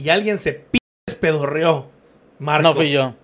[0.00, 0.78] y alguien se p
[1.20, 1.86] pedorreó.
[2.38, 2.62] Marco.
[2.68, 3.14] No fui yo.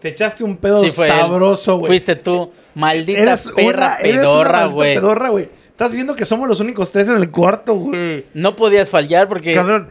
[0.00, 1.88] Te echaste un pedo Sí, sabroso, güey.
[1.88, 4.94] Fuiste tú, maldita Eres perra una- pedorra, güey.
[4.94, 5.48] pedorra, güey.
[5.70, 8.24] Estás viendo que somos los únicos tres en el cuarto, güey.
[8.34, 9.90] No podías fallar porque Cabrón.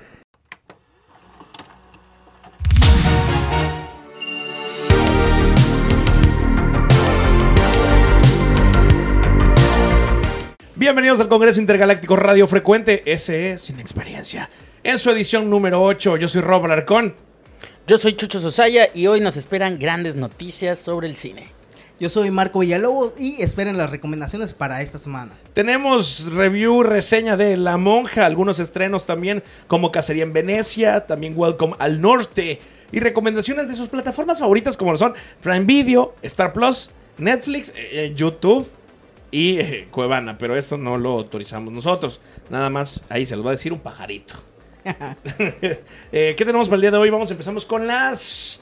[10.75, 14.50] Bienvenidos al Congreso Intergaláctico Radio Frecuente, ese sin experiencia.
[14.86, 17.15] En su edición número 8, yo soy Rob Alarcón.
[17.88, 21.48] yo soy Chucho Sosaya y hoy nos esperan grandes noticias sobre el cine.
[21.99, 25.31] Yo soy Marco Villalobos y esperen las recomendaciones para esta semana.
[25.53, 31.73] Tenemos review, reseña de La Monja, algunos estrenos también como Cacería en Venecia, también Welcome
[31.79, 32.59] al Norte
[32.91, 37.73] y recomendaciones de sus plataformas favoritas como lo son Prime Video, Star Plus, Netflix, eh,
[37.91, 38.70] eh, YouTube
[39.31, 42.21] y eh, Cuevana, pero esto no lo autorizamos nosotros.
[42.52, 44.35] Nada más, ahí se los va a decir un pajarito.
[46.12, 47.09] Eh, ¿Qué tenemos para el día de hoy?
[47.09, 48.59] Vamos, empezamos con las...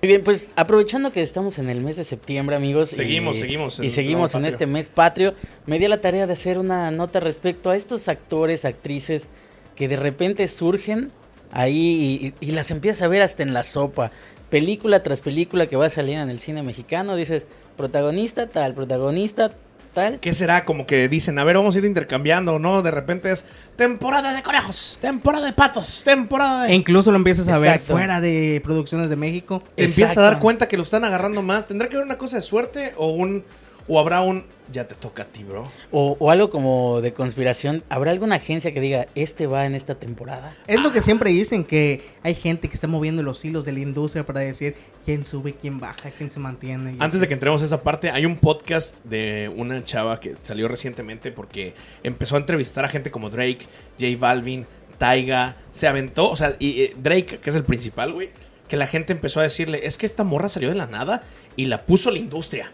[0.00, 2.90] Muy bien, pues aprovechando que estamos en el mes de septiembre, amigos.
[2.90, 4.48] Seguimos, y, seguimos en Y seguimos en patrio.
[4.54, 5.34] este mes patrio.
[5.66, 9.26] Me di la tarea de hacer una nota respecto a estos actores, actrices
[9.74, 11.10] que de repente surgen
[11.50, 14.12] ahí y, y las empiezas a ver hasta en la sopa.
[14.50, 19.50] Película tras película que va saliendo en el cine mexicano, dices, protagonista tal, protagonista
[19.98, 20.20] tal.
[20.20, 20.64] ¿Qué será?
[20.64, 22.82] Como que dicen, a ver, vamos a ir intercambiando, ¿no?
[22.82, 23.44] De repente es
[23.76, 26.72] temporada de conejos, temporada de patos, temporada de...
[26.72, 29.62] E incluso lo empiezas a ver fuera de producciones de México.
[29.74, 31.66] te empiezas a dar cuenta que lo están agarrando más.
[31.66, 33.44] ¿Tendrá que ver una cosa de suerte o un
[33.88, 35.70] o habrá un ya te toca a ti, bro?
[35.90, 37.82] O, o algo como de conspiración.
[37.88, 40.54] ¿Habrá alguna agencia que diga, este va en esta temporada?
[40.66, 43.80] Es lo que siempre dicen, que hay gente que está moviendo los hilos de la
[43.80, 46.90] industria para decir quién sube, quién baja, quién se mantiene.
[46.90, 47.18] Antes así.
[47.20, 51.32] de que entremos a esa parte, hay un podcast de una chava que salió recientemente
[51.32, 53.66] porque empezó a entrevistar a gente como Drake,
[53.98, 54.66] J Balvin,
[54.98, 58.30] Taiga, se aventó, o sea, y eh, Drake, que es el principal, güey,
[58.68, 61.22] que la gente empezó a decirle, es que esta morra salió de la nada
[61.56, 62.72] y la puso la industria.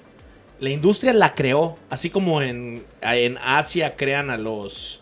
[0.65, 5.01] La industria la creó, así como en, en Asia crean a los...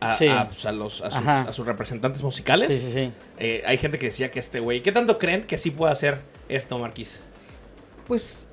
[0.00, 0.26] A, Sí.
[0.28, 1.40] a, pues, a los, a sus, Ajá.
[1.42, 2.68] a sus representantes musicales.
[2.68, 3.12] Sí, sí, sí.
[3.38, 6.22] Eh, hay gente que decía que este güey, ¿qué tanto creen que sí puede hacer
[6.48, 7.22] esto, Marquis?
[8.06, 8.48] Pues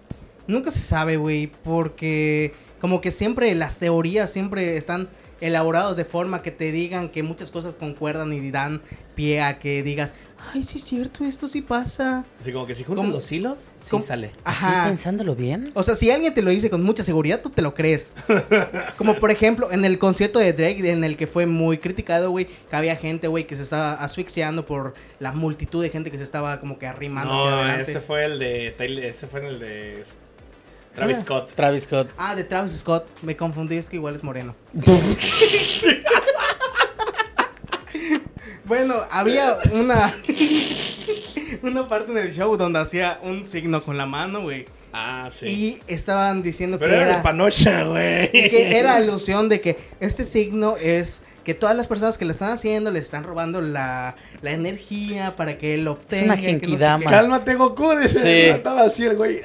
[0.45, 5.07] nunca se sabe, güey, porque como que siempre las teorías siempre están
[5.41, 8.81] elaborados de forma que te digan que muchas cosas concuerdan y dan
[9.15, 10.13] pie a que digas,
[10.53, 12.23] ay, sí es cierto, esto sí pasa.
[12.39, 13.15] Así como que si juntas ¿Cómo?
[13.15, 14.03] los hilos, sí ¿Cómo?
[14.03, 14.31] sale.
[14.43, 14.85] Así Ajá.
[14.85, 15.71] pensándolo bien.
[15.73, 18.11] O sea, si alguien te lo dice con mucha seguridad, tú te lo crees.
[18.97, 22.45] Como por ejemplo, en el concierto de Drake, en el que fue muy criticado, güey,
[22.69, 26.23] que había gente, güey, que se estaba asfixiando por la multitud de gente que se
[26.23, 27.91] estaba como que arrimando hacia No, adelante.
[27.91, 30.03] ese fue el de Tyler- ese fue el de
[30.97, 31.19] Travis.
[31.19, 31.51] Scott.
[31.53, 32.09] Travis Scott.
[32.17, 33.07] Ah, de Travis Scott.
[33.21, 34.55] Me confundí, es que igual es moreno.
[38.65, 40.11] bueno, había una...
[41.61, 44.65] una parte en el show donde hacía un signo con la mano, güey.
[44.91, 45.47] Ah, sí.
[45.47, 47.17] Y estaban diciendo Pero que era era...
[47.17, 48.31] de panocha, güey.
[48.31, 52.49] que era alusión de que este signo es que todas las personas que lo están
[52.51, 56.25] haciendo le están robando la, la energía para que él lo obtenga.
[56.25, 57.05] una que no sé genkidama.
[57.05, 58.21] Cálmate, Goku, dice.
[58.21, 58.49] Sí.
[58.49, 59.39] Estaba así el güey.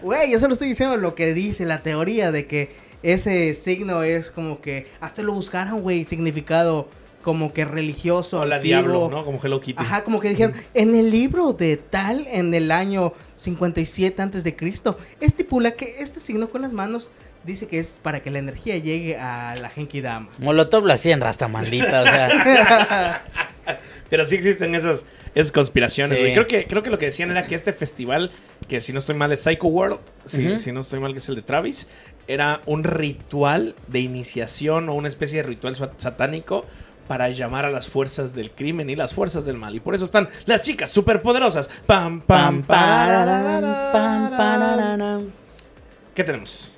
[0.00, 2.70] Güey, yo solo estoy diciendo lo que dice la teoría de que
[3.02, 6.88] ese signo es como que hasta lo buscaron, güey, significado
[7.22, 8.40] como que religioso.
[8.40, 8.80] Hola, antiguo.
[8.80, 9.24] Diablo, ¿no?
[9.26, 9.82] Como Hello Kitty.
[9.82, 14.56] Ajá, como que dijeron, en el libro de tal, en el año 57 antes de
[14.56, 17.10] Cristo, estipula que este signo con las manos
[17.44, 20.28] dice que es para que la energía llegue a la Genkidama.
[20.38, 23.24] Molotov lo hacía en Rastamandita, o sea.
[24.10, 26.32] Pero sí existen esas, esas conspiraciones, Sí.
[26.32, 28.30] Creo que, creo que lo que decían era que este festival,
[28.68, 31.36] que si no estoy mal es Psycho World, si, no estoy mal que es el
[31.36, 31.88] de Travis,
[32.28, 36.64] era un ritual de iniciación o una especie de ritual sat- satánico
[37.08, 39.74] para llamar a las fuerzas del crimen y las fuerzas del mal.
[39.74, 41.68] Y por eso están las chicas superpoderosas.
[41.86, 43.42] Pam, pam, Pam.
[46.14, 46.70] ¿Qué tenemos?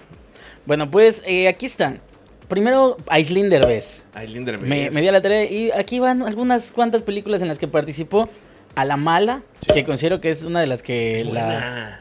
[0.66, 2.00] Bueno, pues eh, aquí están.
[2.48, 4.02] Primero, Aislinn Derbez.
[4.14, 4.68] Aileen Derbez.
[4.68, 8.28] Me, me dio la tarea y aquí van algunas cuantas películas en las que participó.
[8.74, 9.72] A la mala, Sí.
[9.72, 11.24] que considero que es una de las que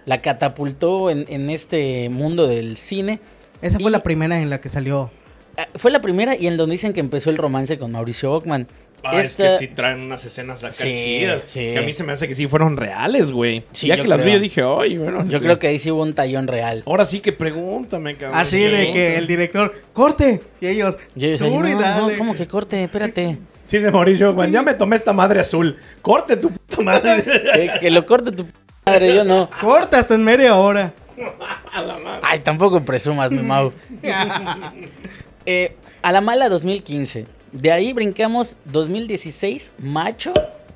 [0.06, 3.22] la, catapultó en, en este mundo del cine.
[3.62, 5.10] Esa fue Y- la primera en la que salió.
[5.56, 8.68] Eh, Fue la primera y en donde dicen que empezó el romance con Mauricio Ockman.
[9.08, 11.44] Ah, Esta- es que sí traen unas escenas acá Sí, chidas.
[11.46, 11.60] sí.
[11.60, 13.64] Que a mí se me hace que sí fueron reales, güey.
[13.72, 15.26] Sí, ya yo que las vi, yo dije, ay, bueno.
[15.28, 16.84] Yo creo que ahí sí hubo un tallón real.
[16.88, 18.40] Ahora sí que pregúntame, cabrón.
[18.40, 20.42] Así de que el director, corte.
[20.60, 22.18] Y ellos, Yo decía, "Duro y no, no, dale".
[22.18, 22.84] ¿cómo que corte?
[22.84, 23.38] Espérate.
[23.68, 25.76] Sí, dice Mauricio, Juan, ya me tomé esta madre azul.
[26.02, 27.24] Corte tu puta madre.
[27.24, 28.52] Que, que lo corte tu p-
[28.86, 29.50] madre, yo no.
[29.62, 30.94] Corta hasta en media hora.
[32.22, 33.72] Ay, tampoco presumas, mi Mau.
[35.46, 37.26] Eh, a la mala 2015.
[37.56, 40.34] De ahí brincamos 2016, Macho,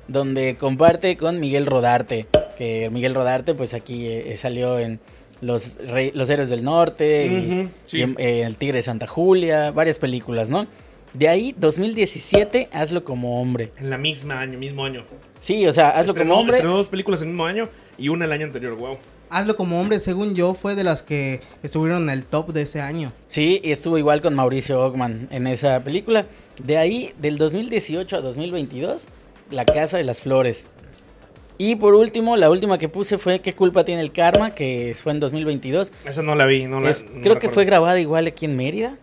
[0.08, 4.98] donde comparte con Miguel Rodarte, que Miguel Rodarte pues aquí eh, salió en
[5.42, 8.02] Los, Rey- Los Héroes del Norte, y- sí.
[8.18, 10.66] eh, El Tigre de Santa Julia, varias películas, ¿no?
[11.12, 13.72] De ahí, 2017, Hazlo como hombre.
[13.78, 15.04] En la misma año, mismo año.
[15.40, 16.56] Sí, o sea, Hazlo Estrenó- como hombre.
[16.58, 17.68] Estrenó dos películas en el mismo año
[17.98, 18.96] y una el año anterior, wow.
[19.30, 22.80] Hazlo como hombre, según yo, fue de las que estuvieron en el top de ese
[22.80, 23.12] año.
[23.28, 26.26] Sí, y estuvo igual con Mauricio Ockman en esa película.
[26.64, 29.06] De ahí, del 2018 a 2022,
[29.50, 30.66] La Casa de las Flores.
[31.58, 34.54] Y por último, la última que puse fue ¿Qué culpa tiene el karma?
[34.54, 35.92] Que fue en 2022.
[36.06, 37.54] Esa no la vi, no la Es- no creo que recuerdo.
[37.54, 38.96] fue grabada igual aquí en Mérida,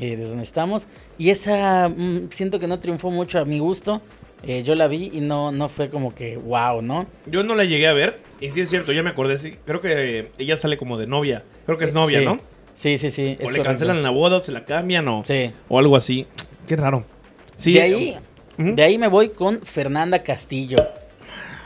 [0.00, 0.86] eh, de donde estamos.
[1.18, 4.00] Y esa mm, siento que no triunfó mucho a mi gusto.
[4.42, 7.06] Eh, yo la vi y no, no fue como que wow, ¿no?
[7.26, 8.18] Yo no la llegué a ver.
[8.40, 9.38] Y sí es cierto, ya me acordé.
[9.38, 11.42] Sí, creo que eh, ella sale como de novia.
[11.64, 12.24] Creo que es novia, Sí.
[12.26, 12.40] ¿no?
[12.74, 13.22] Sí, sí, sí.
[13.22, 13.62] O es le correcto.
[13.64, 15.50] cancelan la boda o se la cambian o, Sí.
[15.68, 16.26] o algo así.
[16.66, 17.04] Qué raro.
[17.54, 18.16] Sí, de ahí,
[18.58, 20.86] de ahí me voy con Fernanda Castillo.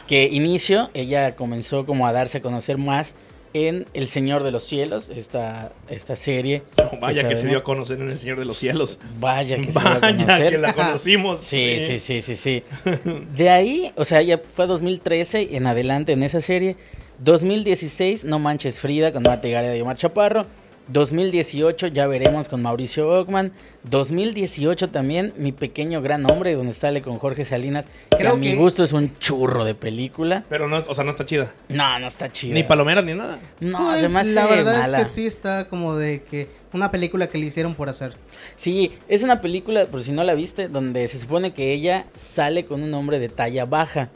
[0.07, 3.15] Que inicio, ella comenzó como a darse a conocer más
[3.55, 6.63] en El Señor de los Cielos, esta, esta serie.
[6.77, 8.99] oh, vaya que se dio a conocer en El Señor de los Cielos.
[9.19, 10.51] Vaya que se dio a conocer.
[10.51, 11.41] que la conocimos.
[11.41, 12.63] Sí, sí, sí, sí, sí.
[13.37, 16.77] De ahí, o sea, ya fue 2013 en adelante en esa serie.
[17.19, 20.47] 2016, No Manches Frida con Marta Gareda y Omar Chaparro.
[20.89, 23.53] 2018, ya veremos con Mauricio Ockman.
[23.85, 27.87] 2018 también, Mi Pequeño Gran Hombre, donde sale con Jorge Salinas.
[28.19, 30.45] Que a mi gusto es un churro de película.
[30.49, 31.53] Pero no, o sea, no está chida.
[31.69, 32.55] No, no está chido.
[32.55, 33.39] Ni palomera ni nada.
[33.61, 35.01] No, Pues, hace la verdad mala.
[35.01, 38.15] es que sí está como de que una película que le hicieron por hacer.
[38.57, 42.65] Sí, es una película, por si no la viste, donde se supone que ella sale
[42.67, 44.09] con un hombre de talla baja,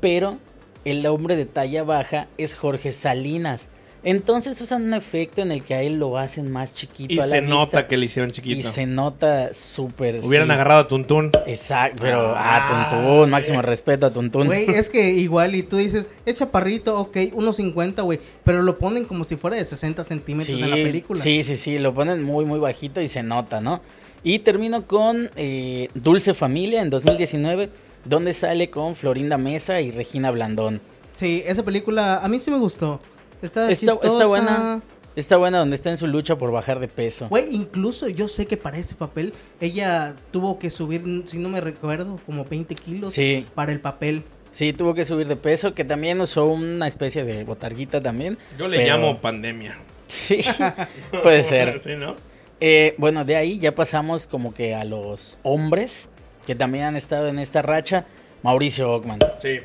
[0.00, 0.38] pero
[0.84, 3.68] el hombre de talla baja es Jorge Salinas.
[4.04, 7.12] Entonces usan un efecto en el que a él lo hacen más chiquito.
[7.12, 8.70] Y a la se vista, nota que le hicieron Y chiquito.
[8.70, 10.20] se nota súper...
[10.24, 10.52] Hubieran sí.
[10.52, 11.32] agarrado a Tuntún.
[11.46, 14.46] Exacto, pero Ah, ah, Tuntún, máximo respeto a Tuntún.
[14.46, 19.04] Güey, es que igual y tú dices, es chaparrito, ok, 1.50, güey, pero lo ponen
[19.04, 21.20] como si fuera de 60 centímetros Sí, en la película.
[21.20, 23.80] sí, sí, sí, lo ponen muy, muy bajito y se nota, ¿no?
[24.22, 27.68] Y termino con eh, Dulce Familia en 2019,
[28.04, 30.80] donde sale con Florinda Mesa y Regina Blandón.
[31.12, 33.00] Sí, esa película a mí sí me gustó.
[33.42, 34.80] Está, Está, está buena.
[35.16, 37.28] Está buena donde está en su lucha por bajar de peso.
[37.28, 41.60] Güey, incluso yo sé que para ese papel ella tuvo que subir, si no me
[41.60, 44.22] recuerdo, como 20 kilos Sí, para el papel.
[44.52, 48.38] sí, tuvo que subir de peso, que también usó una especie de botarguita también.
[48.58, 49.76] Yo le pero- llamo pandemia.
[50.06, 50.38] Sí,
[51.22, 51.80] puede ser.
[51.80, 52.14] Sí, ¿no?
[52.60, 56.08] Eh, bueno, de ahí ya pasamos como que a los hombres
[56.46, 58.06] que también han estado en esta racha.
[58.44, 59.18] Mauricio Ockman.
[59.42, 59.58] Sí.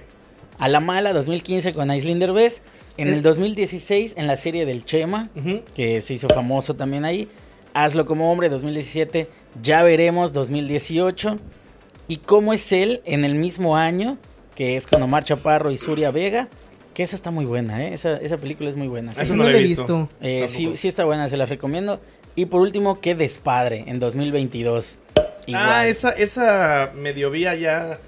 [0.57, 2.63] A la mala 2015 con Aislinder Bess.
[2.97, 3.13] En Eh.
[3.13, 5.29] el 2016 en la serie del Chema,
[5.75, 7.27] que se hizo famoso también ahí.
[7.73, 9.27] Hazlo como hombre 2017.
[9.61, 11.39] Ya veremos 2018.
[12.07, 14.17] Y cómo es él en el mismo año,
[14.55, 16.49] que es con Omar Chaparro y Suria Vega.
[16.93, 17.93] Que esa está muy buena, ¿eh?
[17.95, 19.11] Esa, esa película es muy buena.
[19.13, 20.09] Eso no no la he visto.
[20.21, 21.99] Eh, sí, sí está buena, se las recomiendo.
[22.35, 24.97] Y por último, Qué Despadre en 2022.
[25.47, 25.63] Igual.
[25.65, 27.99] Ah, esa, esa medio vía ya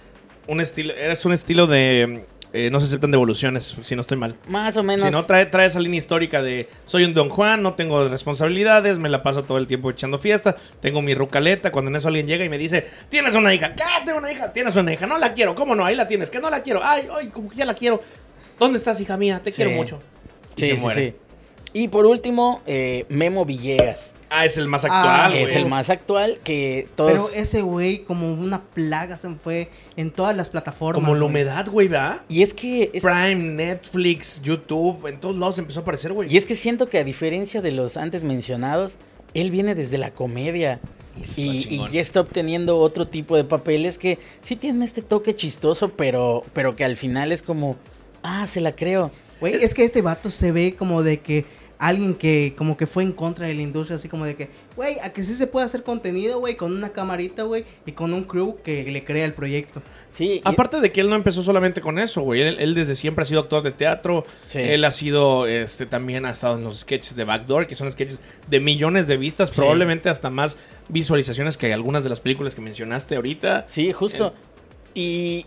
[0.47, 4.35] un estilo, es un estilo de eh, no se aceptan devoluciones, si no estoy mal.
[4.47, 5.05] Más o menos.
[5.05, 8.97] Si no, trae, trae esa línea histórica de soy un Don Juan, no tengo responsabilidades,
[8.97, 12.25] me la paso todo el tiempo echando fiesta, tengo mi rucaleta, cuando en eso alguien
[12.27, 13.83] llega y me dice, tienes una hija, ¿qué?
[14.05, 15.85] Tengo una hija, tienes una hija, no la quiero, ¿cómo no?
[15.85, 18.01] Ahí la tienes, que no la quiero, ay, ay, como que ya la quiero.
[18.59, 19.39] ¿Dónde estás, hija mía?
[19.43, 19.57] Te Sí.
[19.57, 20.01] quiero mucho.
[20.57, 21.09] Y Sí, se muere.
[21.11, 21.15] sí.
[21.73, 24.14] Y por último, eh, Memo Villegas.
[24.29, 24.87] Ah, es el más Ah,
[25.25, 25.43] actual, güey.
[25.43, 27.11] es el más actual que todos...
[27.11, 31.01] Pero ese güey, como una plaga, se fue en todas las plataformas.
[31.01, 32.21] Como la humedad, güey, ¿verdad?
[32.27, 32.89] Y es que...
[32.93, 36.33] es- Prime, Netflix, YouTube, en todos lados empezó a aparecer, güey.
[36.33, 38.97] Y es que siento que a diferencia de los antes mencionados,
[39.33, 40.79] él viene desde la comedia.
[41.37, 45.89] Y, y ya está obteniendo otro tipo de papeles que sí tienen este toque chistoso,
[45.89, 47.77] pero, pero que al final es como,
[48.21, 49.11] ah, se la creo.
[49.39, 51.45] Güey, es que este vato se ve como de que
[51.77, 54.97] alguien que como que fue en contra de la industria, así como de que, güey,
[54.99, 58.23] a que sí se puede hacer contenido, güey, con una camarita, güey, y con un
[58.23, 59.81] crew que le crea el proyecto.
[60.11, 62.41] Sí, y- Aparte de que él no empezó solamente con eso, güey.
[62.41, 64.23] Él, él desde siempre ha sido actor de teatro.
[64.45, 64.59] Sí.
[64.59, 68.21] Él ha sido, este, también ha estado en los sketches de Backdoor, que son sketches
[68.47, 73.15] de millones de vistas, probablemente hasta más visualizaciones que algunas de las películas que mencionaste
[73.17, 73.65] ahorita.
[73.67, 74.33] Sí, justo.
[74.93, 75.45] Y,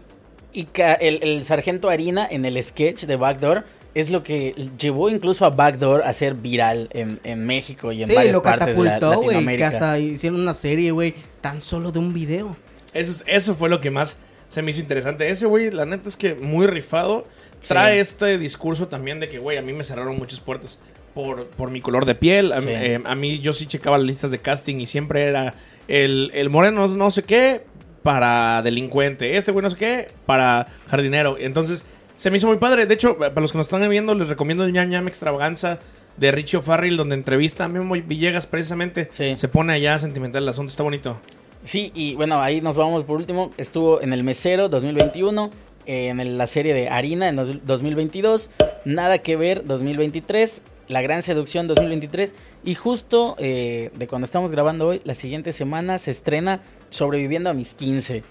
[0.53, 3.65] y ca- el, el sargento Harina en el sketch de Backdoor
[3.95, 8.09] es lo que llevó incluso a Backdoor a ser viral en, en México y en
[8.09, 9.69] sí, varias lo partes de la- catapultó, güey, que Latinoamérica.
[9.69, 12.57] hasta hicieron una serie, güey, tan solo de un video.
[12.95, 14.19] Eso, es- eso fue lo que más
[14.49, 15.29] se me hizo interesante.
[15.31, 17.27] Ese güey, la neta es que muy rifado.
[17.67, 18.01] Trae Sí.
[18.01, 20.79] este discurso también de que, güey, a mí me cerraron muchas puertas
[21.13, 22.53] por, por mi color de piel.
[22.53, 22.69] A, Sí.
[22.71, 25.55] eh, a mí yo sí checaba las listas de casting y siempre era
[25.89, 27.63] el, el moreno no sé qué,
[28.03, 29.37] para delincuente.
[29.37, 31.37] Este güey no sé qué, para jardinero.
[31.39, 31.85] Entonces,
[32.19, 32.85] se me hizo muy padre.
[32.85, 35.79] De hecho, para los que nos están viendo, les recomiendo el ñam ñam extravaganza
[36.19, 39.09] de Richie O'Farrill, donde entrevista a Memo Villegas precisamente.
[39.13, 39.37] Sí.
[39.37, 41.21] Se pone allá sentimental el asunto, está bonito.
[41.65, 43.53] Sí, y bueno, ahí nos vamos por último.
[43.57, 45.51] Estuvo en El Mesero 2021,
[45.87, 48.51] eh, en la serie de Harina en dos- 2022,
[48.85, 52.35] Nada que ver 2023, La Gran Seducción 2023
[52.65, 57.55] y justo eh, de cuando estamos grabando hoy, la siguiente semana se estrena Sobreviviendo a
[57.55, 58.23] mis 15,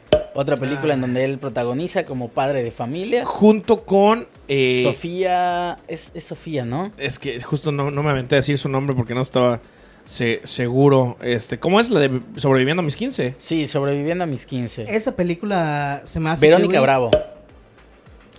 [0.41, 0.95] otra película Ah.
[0.95, 3.25] en donde él protagoniza como padre de familia.
[3.25, 4.27] Junto con...
[4.47, 6.91] eh, Sofía, es, es Sofía, ¿no?
[6.97, 9.59] Es que justo no, no me aventé a decir su nombre porque no estaba
[10.05, 11.17] se- seguro.
[11.21, 13.35] Este, ¿Cómo es la de Sobreviviendo a mis 15?
[13.37, 14.83] Sí, Sobreviviendo a mis 15.
[14.87, 17.11] Esa película se me hace que, Verónica güey, Bravo.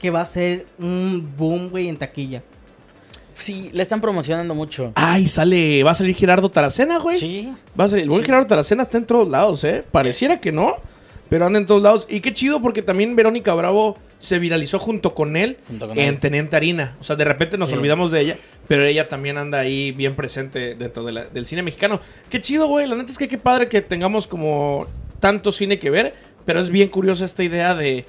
[0.01, 2.43] que va a ser un boom, güey, en taquilla.
[3.35, 4.91] Sí, la están promocionando mucho.
[4.97, 7.21] Ay, sale, va a salir Gerardo Taracena, güey.
[7.21, 7.53] Sí.
[7.79, 9.85] Va a salir, el buen Gerardo Taracena está en todos lados, ¿eh?
[9.93, 10.75] Pareciera que no,
[11.29, 12.07] pero anda en todos lados.
[12.11, 16.15] Y qué chido porque también Verónica Bravo se viralizó junto con él Junto con en
[16.15, 16.19] él.
[16.19, 16.97] Teniente Harina.
[17.01, 17.77] O sea, de repente nos Sí.
[17.77, 21.63] olvidamos de ella, pero ella también anda ahí bien presente dentro de la- del cine
[21.63, 22.01] mexicano.
[22.29, 22.87] Qué chido, güey.
[22.89, 24.87] La neta es que qué padre que tengamos como
[25.21, 28.07] tanto cine que ver, pero es bien curiosa esta idea de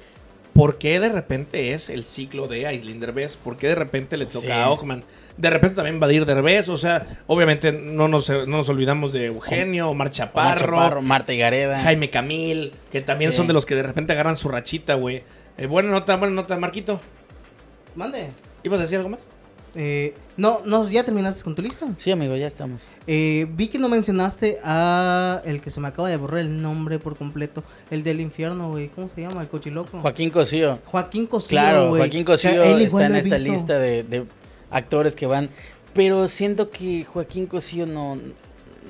[0.52, 4.26] por qué de repente es el ciclo de Aislinn Derbez, por qué de repente le
[4.26, 4.50] toca Sí.
[4.52, 5.04] a Ockman.
[5.40, 9.84] De repente también Badir Derbez, o sea, obviamente no nos, no nos olvidamos de Eugenio,
[9.86, 11.80] Omar Omar Chaparro, Chaparro, Marta y Gareda.
[11.82, 13.38] Jaime Camil, que también Sí.
[13.38, 15.22] son de los que de repente agarran su rachita, güey.
[15.56, 17.00] Eh, buena nota, buena nota, Marquito.
[17.94, 18.28] Mande.
[18.62, 19.28] ¿Ibas a decir algo más?
[19.74, 21.86] Eh, no, no, ya terminaste con tu lista.
[21.96, 22.88] Sí, amigo, ya estamos.
[23.06, 26.98] Eh, vi que no mencionaste a el que se me acaba de borrar el nombre
[26.98, 28.88] por completo, el del infierno, güey.
[28.88, 29.42] ¿Cómo se llama?
[29.42, 30.00] El cochiloco.
[30.00, 30.80] Joaquín Cosío.
[30.86, 32.00] Joaquín Cosío, Claro, güey.
[32.00, 33.52] Joaquín O sea, Cosío está en esta visto.
[33.52, 34.24] lista de, de
[34.70, 35.50] actores que van.
[35.92, 38.16] Pero siento que Joaquín Cosío no,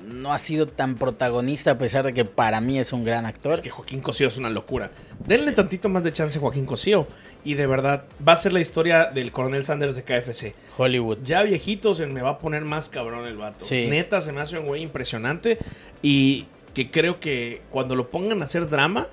[0.06, 3.52] no ha sido tan protagonista, a pesar de que para mí es un gran actor.
[3.52, 4.90] Es que Joaquín Cosío es una locura.
[5.26, 7.06] Denle tantito más de chance a Joaquín Cosío.
[7.42, 10.54] Y de verdad, va a ser la historia del coronel Sanders de KFC.
[10.76, 11.18] Hollywood.
[11.24, 13.64] Ya viejito se me va a poner más cabrón el vato.
[13.64, 13.86] Sí.
[13.88, 15.58] Neta, se me hace un güey impresionante.
[16.02, 19.06] Y que creo que cuando lo pongan a hacer drama,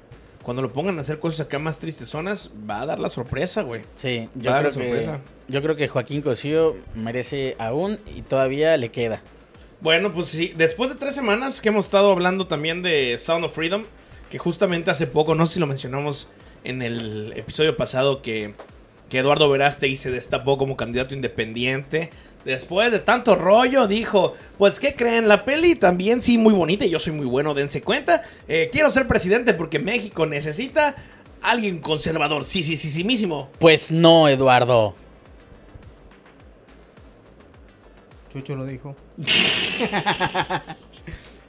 [0.43, 3.83] cuando lo pongan a hacer cosas acá más tristezonas, va a dar la sorpresa, güey.
[3.95, 5.21] Sí, yo Va a dar creo, la que, sorpresa.
[5.47, 9.21] Yo creo que Joaquín Cosío merece aún y todavía le queda.
[9.79, 13.53] Bueno, pues sí, después de tres semanas que hemos estado hablando también de Sound of
[13.53, 13.85] Freedom,
[14.29, 16.29] que justamente hace poco, no sé si lo mencionamos
[16.63, 18.55] en el episodio pasado, que,
[19.09, 22.09] que Eduardo Verástegui se destapó como candidato independiente.
[22.43, 25.27] Después de tanto rollo, dijo, pues ¿qué creen?
[25.27, 28.21] La peli también sí muy bonita y yo soy muy bueno, dense cuenta.
[28.47, 30.95] Eh, quiero ser presidente porque México necesita
[31.41, 33.49] alguien conservador, sí, sí, sí, sí, mismo.
[33.59, 34.95] Pues no, Eduardo.
[38.37, 38.95] Chucho lo dijo.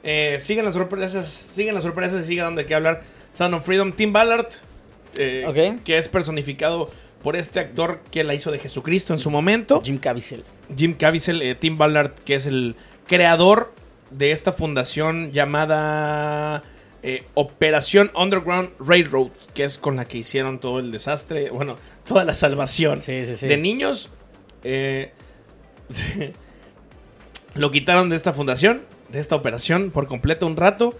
[0.01, 3.01] Eh, siguen las sorpresas, siguen las sorpresas y sigue dando de qué hablar.
[3.33, 4.47] Sound of Freedom, Tim Ballard,
[5.17, 5.83] eh, Ok.
[5.83, 6.89] que es personificado
[7.21, 9.81] por este actor que la hizo de Jesucristo en su momento.
[9.83, 10.45] Jim Caviezel.
[10.75, 12.77] Jim Caviezel, eh, Tim Ballard, que es el
[13.07, 13.73] creador
[14.09, 16.63] de esta fundación llamada
[17.03, 22.23] eh, Operación Underground Railroad, que es con la que hicieron todo el desastre, bueno, toda
[22.23, 23.47] la salvación Sí, sí, sí.
[23.47, 24.09] de niños.
[24.63, 25.11] eh,
[27.59, 30.95] lo quitaron de esta fundación, de esta operación por completo un rato,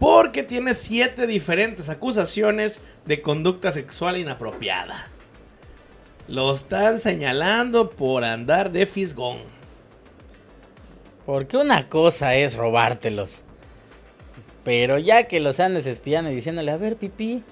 [0.00, 5.06] porque tiene siete diferentes acusaciones de conducta sexual inapropiada.
[6.26, 9.38] Lo están señalando por andar de fisgón.
[11.24, 13.42] Porque una cosa es robártelos.
[14.64, 17.44] Pero ya que los andes espiando y diciéndole, a ver, pipí.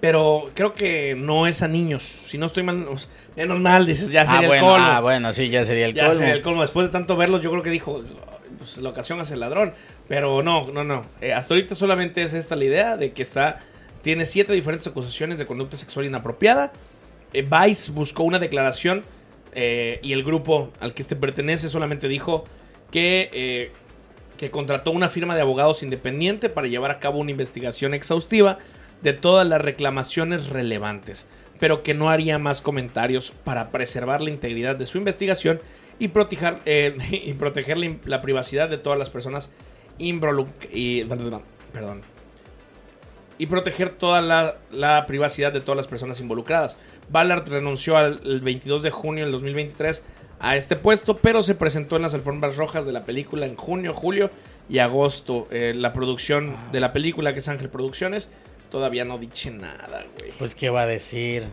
[0.00, 2.02] Pero creo que no es a niños.
[2.26, 2.86] Si no estoy mal,
[3.36, 4.86] menos mal, dices, ya Ah sería bueno, el colmo.
[4.86, 6.18] ah, bueno, sí, ya sería el ya colmo.
[6.18, 6.62] sería el colmo.
[6.62, 8.02] Después de tanto verlos, yo creo que dijo,
[8.58, 9.74] pues la ocasión hace el ladrón.
[10.08, 11.04] Pero no, no, no.
[11.20, 13.58] Eh, hasta ahorita solamente es esta la idea de que está,
[14.00, 16.72] tiene siete diferentes acusaciones de conducta sexual inapropiada.
[17.34, 19.04] Eh, Vice buscó una declaración
[19.52, 22.44] eh, y el grupo al que este pertenece solamente dijo
[22.90, 23.72] que, eh,
[24.38, 28.58] que contrató una firma de abogados independiente para llevar a cabo una investigación exhaustiva
[29.02, 31.26] de todas las reclamaciones relevantes,
[31.58, 35.60] pero que no haría más comentarios para preservar la integridad de su investigación
[35.98, 39.52] y proteger, eh, y proteger la, la privacidad de todas las personas
[39.98, 42.02] y, perdón,
[43.40, 46.76] y proteger toda la, la privacidad de todas las personas involucradas.
[47.10, 50.02] Ballard renunció al el 22 de junio del 2023
[50.40, 53.92] a este puesto, pero se presentó en las alfombras rojas de la película en junio,
[53.92, 54.30] julio
[54.68, 55.48] y agosto.
[55.50, 58.28] Eh, la producción de la película, que es Ángel Producciones,
[58.70, 60.32] todavía no dice nada, güey.
[60.38, 61.44] Pues, ¿qué va a decir?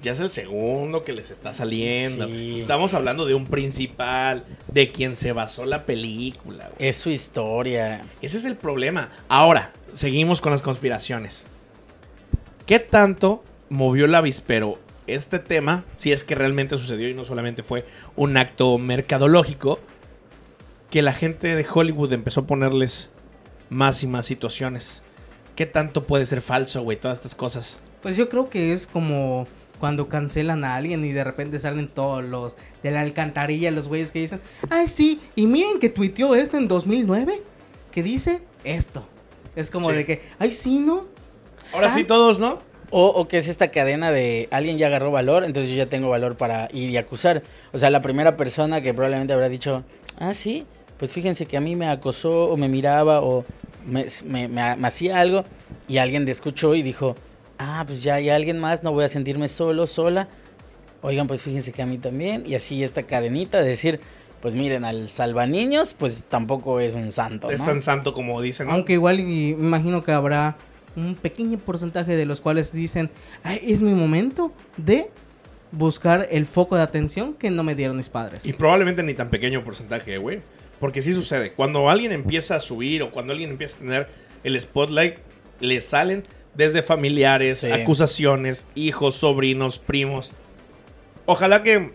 [0.00, 2.28] Ya es el segundo que les está saliendo.
[2.28, 2.60] Sí.
[2.60, 6.88] Estamos hablando de un principal, de quien se basó la película, güey.
[6.88, 8.02] Es su historia.
[8.22, 9.10] Ese es el problema.
[9.28, 11.44] Ahora, seguimos con las conspiraciones.
[12.66, 17.62] ¿Qué tanto movió el avispero este tema, si es que realmente sucedió y no solamente
[17.62, 19.80] fue un acto mercadológico,
[20.90, 23.10] que la gente de Hollywood empezó a ponerles
[23.68, 25.02] más y más situaciones?
[25.58, 26.96] ¿Qué tanto puede ser falso, güey?
[26.96, 27.80] Todas estas cosas.
[28.00, 29.48] Pues yo creo que es como
[29.80, 34.12] cuando cancelan a alguien y de repente salen todos los de la alcantarilla, los güeyes
[34.12, 37.42] que dicen, ay sí, y miren que tuiteó esto en 2009,
[37.90, 39.04] que dice esto.
[39.56, 39.96] Es como Sí.
[39.96, 41.06] de que, ay sí, ¿no?
[41.72, 41.92] Ahora Ah.
[41.92, 42.60] sí, todos, ¿no?
[42.90, 46.08] O, o que es esta cadena de alguien ya agarró valor, entonces yo ya tengo
[46.08, 47.42] valor para ir y acusar.
[47.72, 49.82] O sea, la primera persona que probablemente habrá dicho,
[50.20, 50.66] ah, sí,
[50.98, 53.44] pues fíjense que a mí me acosó o me miraba o
[53.86, 55.44] me, me- me- me hacía algo
[55.88, 57.16] y alguien te escuchó y dijo,
[57.58, 60.28] ah, pues ya hay alguien más, no voy a sentirme solo, sola.
[61.02, 62.44] Oigan, pues fíjense que a mí también.
[62.46, 64.00] Y así esta cadenita de decir,
[64.42, 67.50] pues miren, al salvaniños, pues tampoco es un santo.
[67.50, 68.66] Es tan santo como dicen.
[68.66, 68.72] ¿no?
[68.74, 69.24] Aunque igual y
[69.56, 70.56] me imagino que habrá
[70.96, 73.10] un pequeño porcentaje de los cuales dicen,
[73.44, 75.08] ay, es mi momento de
[75.70, 78.44] buscar el foco de atención que no me dieron mis padres.
[78.44, 80.40] Y probablemente ni tan pequeño porcentaje, güey.
[80.80, 81.52] Porque sí sucede.
[81.52, 84.08] Cuando alguien empieza a subir o cuando alguien empieza a tener
[84.44, 85.18] el spotlight,
[85.60, 86.22] le salen
[86.54, 87.70] desde familiares, Sí.
[87.72, 90.32] acusaciones, hijos, sobrinos, primos.
[91.26, 91.92] Ojalá que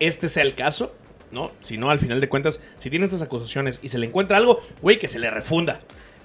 [0.00, 0.94] este sea el caso,
[1.30, 1.52] ¿no?
[1.60, 4.60] Si no, al final de cuentas, si tiene estas acusaciones y se le encuentra algo,
[4.80, 5.78] güey, que se le refunda.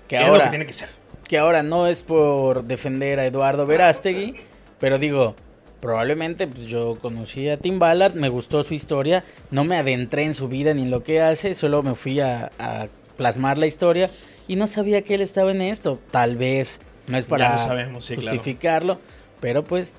[0.07, 0.89] Que es lo ahora- que tiene que ser.
[1.27, 4.35] que ahora no es por defender a Eduardo Verástegui,
[4.79, 5.35] pero digo,
[5.79, 10.33] probablemente pues yo conocí a Tim Ballard, me gustó su historia, no me adentré en
[10.33, 14.09] su vida ni en lo que hace, solo me fui a, a plasmar la historia
[14.47, 15.99] y no sabía que él estaba en esto.
[16.11, 18.37] Tal vez no es para lo sabemos, sí, claro.
[18.37, 18.99] justificarlo,
[19.39, 19.93] pero pues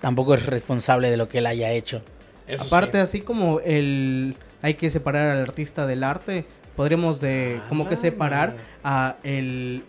[0.00, 2.02] tampoco es responsable de lo que él haya hecho.
[2.46, 3.02] Eso Aparte, sí.
[3.02, 6.44] así como el hay que separar al artista del arte,
[6.76, 9.84] podríamos de Ah, como que no, separar a el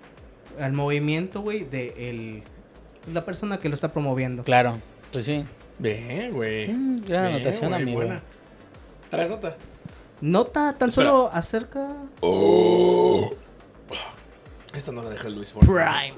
[0.59, 2.43] al movimiento, güey, de el
[3.11, 4.43] la persona que lo está promoviendo.
[4.43, 4.79] Claro,
[5.13, 5.45] pues sí.
[5.79, 6.67] Bien, güey.
[6.67, 7.97] Mm, gran Bien, anotación, güey, amigo.
[7.99, 8.21] buena.
[9.09, 9.55] ¿Traes nota?
[10.21, 11.09] Nota tan Espera.
[11.09, 11.95] solo acerca
[14.75, 16.13] Esta no la deja el Luis por Prime.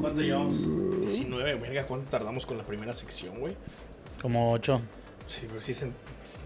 [0.00, 0.54] ¿Cuánto llevamos?
[1.00, 3.56] 19, verga, ¿cuánto tardamos con la primera sección, güey?
[4.20, 4.80] Como ocho.
[5.26, 5.74] Sí, pero sí,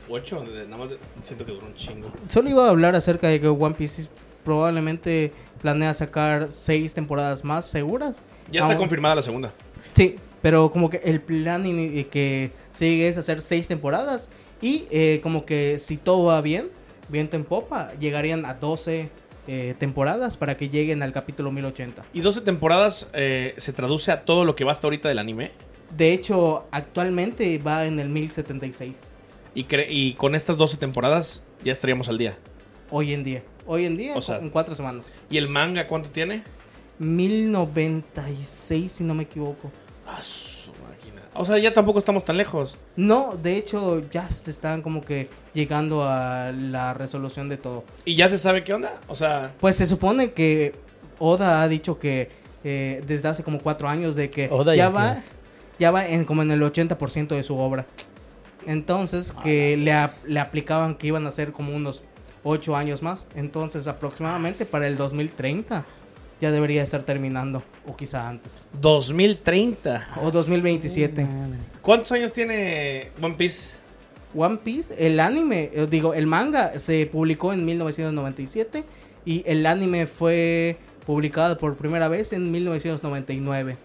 [0.08, 2.12] 8, nada más siento que duró un chingo.
[2.28, 4.08] Solo iba a hablar acerca de que One Piece
[4.44, 8.22] probablemente planea sacar seis temporadas más seguras.
[8.50, 9.52] Ya está Aún- confirmada la segunda.
[9.94, 14.28] Sí, pero como que el plan eh, que sigue es hacer seis temporadas
[14.60, 16.68] y eh, como que si todo va bien,
[17.08, 19.08] viento en popa, llegarían a 12
[19.48, 22.04] eh, temporadas para que lleguen al capítulo 1080.
[22.12, 25.50] ¿Y 12 temporadas eh, se traduce a todo lo que va hasta ahorita del anime?
[25.96, 28.94] De hecho, actualmente va en el 1076,
[29.54, 32.36] Y, y con estas 12 temporadas ya estaríamos al día.
[32.90, 33.42] hoy en día.
[33.66, 35.12] Hoy en día, O sea- en cuatro semanas.
[35.30, 36.42] ¿Y el manga cuánto tiene?
[36.98, 39.70] 1096, si no me equivoco.
[40.06, 41.22] Ah, su máquina.
[41.34, 42.76] O sea, ya tampoco estamos tan lejos.
[42.96, 47.84] No, de hecho, ya se están como que llegando a la resolución de todo.
[48.04, 49.00] ¿Y ya se sabe qué onda?
[49.08, 50.74] O sea, Pues se supone que
[51.18, 52.30] Oda ha dicho que
[52.64, 55.16] eh, desde hace como cuatro años de que Oda ya ya va,
[55.78, 57.86] ya va en como en el 80% de su obra.
[58.66, 59.92] Entonces que le,
[60.32, 62.02] le aplicaban que iban a ser como unos
[62.44, 63.26] ocho años más.
[63.34, 65.84] Entonces aproximadamente para el 2030
[66.42, 68.66] ya debería estar terminando o quizá antes.
[68.80, 70.08] 2030.
[70.20, 71.28] O 2027.
[71.80, 73.76] ¿Cuántos años tiene One Piece?
[74.34, 78.82] One Piece, el anime, eh, digo, el manga se publicó en 1997
[79.24, 83.76] y el anime fue publicado por primera vez en 1999.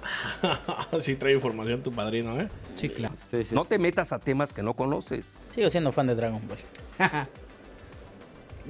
[1.00, 2.48] sí trae información tu padrino, ¿eh?
[2.76, 3.14] Sí, claro.
[3.50, 5.34] No te metas a temas que no conoces.
[5.56, 7.26] Sigo siendo fan de Dragon Ball.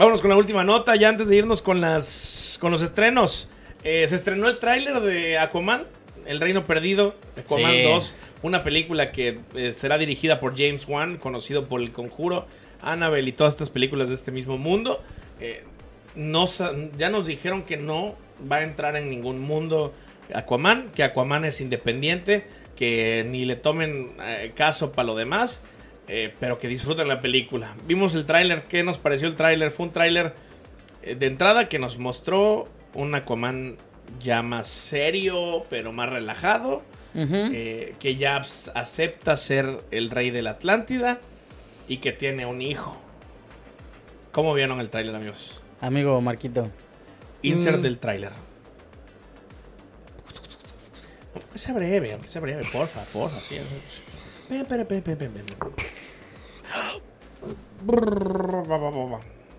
[0.01, 3.49] Vámonos con la última nota, ya antes de irnos con las con los estrenos.
[3.85, 5.85] Eh, se estrenó el tráiler de Aquaman,
[6.25, 7.83] El Reino Perdido, Aquaman Sí.
[7.83, 12.47] 2, una película que eh, será dirigida por James Wan, conocido por El Conjuro,
[12.81, 15.03] Annabelle y todas estas películas de este mismo mundo.
[15.39, 15.65] Eh,
[16.17, 18.17] ya nos dijeron que no
[18.51, 19.93] va a entrar en ningún mundo
[20.33, 24.15] Aquaman, que Aquaman es independiente, que ni le tomen
[24.55, 25.63] caso para lo demás,
[26.13, 27.75] eh, pero que disfruten la película.
[27.87, 29.71] Vimos el tráiler, ¿qué nos pareció el tráiler?
[29.71, 30.35] Fue un tráiler
[31.03, 33.77] eh, de entrada que nos mostró un Aquaman
[34.21, 36.83] ya más serio, pero más relajado,
[37.15, 38.37] eh, que ya
[38.75, 41.21] acepta ser el rey de la Atlántida
[41.89, 42.97] y que tiene un hijo.
[44.33, 45.61] ¿Cómo vieron el tráiler, amigos?
[45.81, 46.71] Amigo Marquito.
[47.43, 47.83] Insert Mm.
[47.83, 48.33] del tráiler.
[51.35, 53.57] Aunque sea breve, aunque sea breve, porfa, porfa, sí.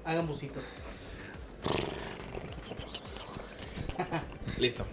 [0.04, 0.63] Hagan busitos.
[4.60, 4.86] Listo.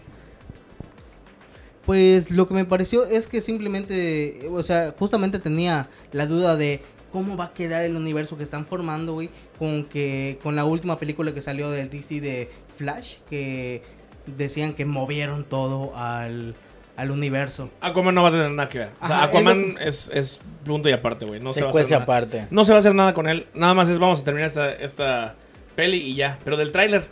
[1.84, 6.80] Pues lo que me pareció es que simplemente, o sea, justamente tenía la duda de
[7.11, 10.98] cómo va a quedar el universo que están formando, güey, con que con la última
[10.98, 13.82] película que salió del DC de Flash, que
[14.26, 16.54] decían que movieron todo al,
[16.98, 17.70] al universo.
[17.80, 18.90] Aquaman no va a tener nada que ver.
[19.00, 21.40] O sea, Ajá, es Aquaman es, es punto y aparte, güey.
[21.40, 22.02] No se, va a hacer cuece nada.
[22.02, 22.46] aparte.
[22.50, 23.46] No se va a hacer nada con él.
[23.54, 25.37] Nada más es vamos a terminar esta, esta
[25.76, 26.40] peli y ya.
[26.42, 27.04] Pero del tráiler,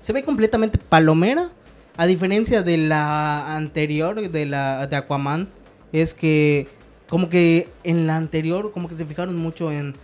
[0.00, 1.50] Se ve completamente palomera,
[1.96, 5.48] a diferencia de la anterior, de la de Aquaman,
[5.92, 6.66] es que
[7.08, 9.94] como que en la anterior como que se fijaron mucho en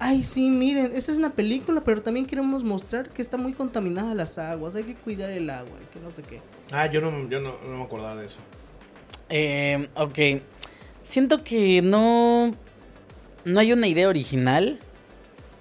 [0.00, 4.16] Ay, sí, miren, esta es una película, pero también queremos mostrar que está muy contaminada
[4.16, 6.40] las aguas, hay que cuidar el agua, que no sé qué.
[6.72, 8.40] Ah, yo no, yo no, no me acordaba de eso.
[9.34, 10.42] Eh, ok.
[11.02, 12.54] Siento que no.
[13.46, 14.78] No hay una idea original.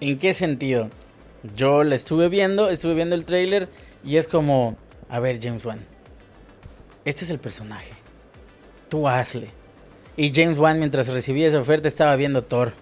[0.02, 0.90] ¿En qué sentido?
[1.56, 3.70] Yo la estuve viendo, estuve viendo el trailer
[4.04, 4.76] y es como.
[5.10, 5.80] A ver, James Wan.
[7.06, 7.94] Este es el personaje.
[8.90, 9.50] Tú hazle.
[10.18, 12.74] Y James Wan, mientras recibía esa oferta, estaba viendo Thor.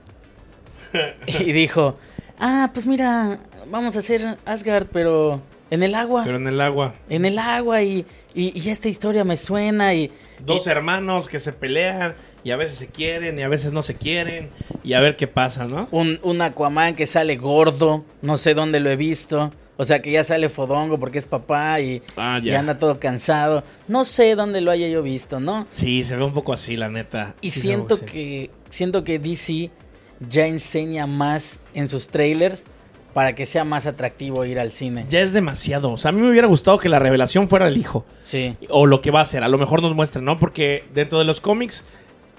[1.28, 2.00] y dijo:
[2.40, 6.24] Ah, pues mira, vamos a hacer Asgard, pero en el agua.
[6.26, 6.96] Pero en el agua.
[7.10, 10.12] En el agua y, y, y esta historia me suena y...
[10.46, 13.82] Dos y- hermanos que se pelean y a veces se quieren y a veces no
[13.82, 14.50] se quieren.
[14.84, 15.88] Y a ver qué pasa, ¿no?
[15.92, 19.52] un, un Aquaman que sale gordo, no sé dónde lo he visto.
[19.82, 23.64] O sea, que ya sale fodongo porque es papá y, Ah, y anda todo cansado.
[23.88, 25.68] No sé dónde lo haya yo visto, ¿no?
[25.72, 27.34] Sí, se ve un poco así, la neta.
[27.40, 29.72] Y Sí, siento que siento que DC
[30.28, 32.66] ya enseña más en sus trailers
[33.20, 35.06] para que sea más atractivo ir al cine.
[35.10, 35.92] Ya es demasiado.
[35.92, 38.06] O sea, a mí me hubiera gustado que la revelación fuera el hijo.
[38.24, 38.56] Sí.
[38.70, 39.44] O lo que va a hacer.
[39.44, 40.40] A lo mejor nos muestran, ¿no?
[40.40, 41.84] Porque dentro de los cómics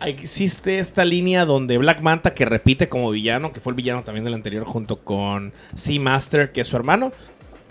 [0.06, 4.24] existe esta línea donde Black Manta, que repite como villano, que fue el villano también
[4.24, 7.12] del anterior, junto con Seamaster, que es su hermano,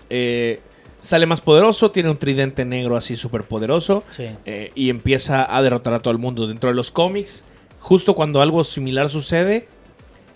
[0.08, 0.60] eh,
[1.00, 4.04] sale más poderoso, tiene un tridente negro así súper poderoso.
[4.12, 4.28] Sí.
[4.44, 6.46] eh, y empieza a derrotar a todo el mundo.
[6.46, 7.42] Dentro de los cómics,
[7.80, 9.66] justo cuando algo similar sucede,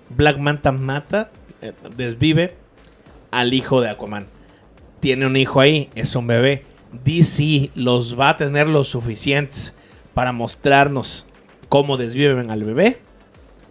[0.09, 1.31] Black Manta mata,
[1.63, 2.64] eh, desvive
[3.39, 4.27] al hijo de Aquaman.
[5.01, 6.65] Tiene un hijo ahí, es un bebé.
[7.05, 9.75] DC los va a tener lo suficientes
[10.15, 11.27] para mostrarnos
[11.69, 13.01] cómo desviven al bebé.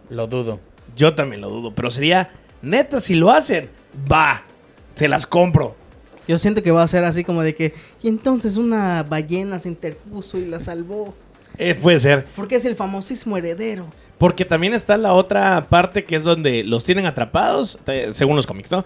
[0.10, 0.60] Lo dudo.
[0.96, 2.30] Yo también lo dudo, pero sería
[2.62, 3.70] neta si lo hacen,
[4.12, 4.44] va,
[4.96, 5.76] se las compro.
[6.28, 9.70] Yo siento que va a ser así como de que, y entonces una ballena se
[9.70, 11.14] interpuso y la salvó,
[11.58, 12.26] Eh, puede ser.
[12.36, 13.88] porque es el famosísimo heredero.
[14.18, 18.48] Porque también está la otra parte que es donde los tienen atrapados, te- según los
[18.48, 18.86] cómics, ¿no?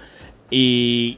[0.49, 1.17] Y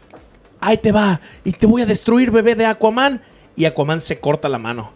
[0.60, 3.22] ahí te va, y te voy a destruir, bebé de Aquaman.
[3.56, 4.92] Y Aquaman se corta la mano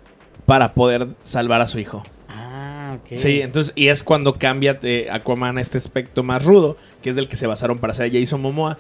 [0.45, 2.03] para poder salvar a su hijo.
[2.29, 3.17] Ah, ok.
[3.17, 7.15] Sí, entonces, y es cuando cambia de Aquaman a este aspecto más rudo, que es
[7.15, 8.77] del que se basaron para hacer a Jason Momoa,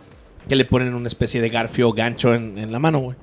[0.47, 3.17] que le ponen una especie de garfio o gancho en, en la mano, güey.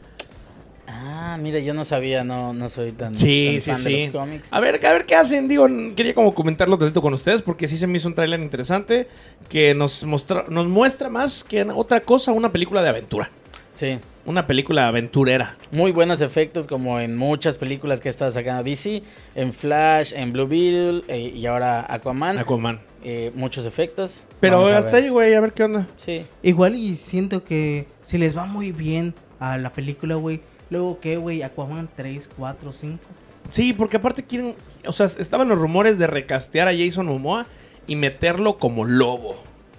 [1.31, 4.07] Ah, mira, yo no sabía, no, no soy tan, Sí, tan sí, fan de sí.
[4.07, 4.49] los cómics.
[4.51, 5.47] A ver, a ver qué hacen.
[5.47, 9.07] Digo, quería como comentarlo tantito con ustedes porque sí se me hizo un tráiler interesante
[9.49, 13.31] que nos, mostra, nos muestra más que otra cosa una película de aventura.
[13.73, 14.01] Sí.
[14.27, 15.57] Una película aventurera.
[15.71, 19.05] Muy buenos efectos como en muchas películas que ha estado sacando DC,
[19.37, 22.41] en Flash, en Blue Beetle eh, y ahora Aquaman.
[22.41, 22.81] Aquaman.
[23.05, 24.27] Eh, muchos efectos.
[24.41, 25.87] Pero Vamos hasta ahí, güey, a ver qué onda.
[25.97, 26.27] Sí.
[26.43, 31.17] Igual y siento que si les va muy bien a la película, güey, luego qué,
[31.17, 32.99] güey, Aquaman 3, 4, 5.
[33.51, 34.55] Sí, porque aparte quieren.
[34.87, 37.47] O sea, estaban los rumores de recastear a Jason Momoa
[37.87, 39.37] y meterlo como lobo.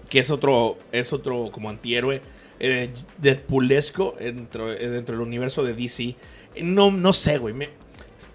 [0.10, 0.78] Que es otro.
[0.92, 2.22] Es otro como antihéroe.
[2.60, 6.16] Eh, Deadpoolesco dentro, eh, dentro del universo de DC.
[6.62, 7.54] No, no sé, güey.
[7.54, 7.70] Me,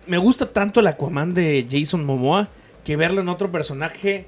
[0.06, 2.48] me gusta tanto el Aquaman de Jason Momoa
[2.82, 4.26] que verlo en otro personaje.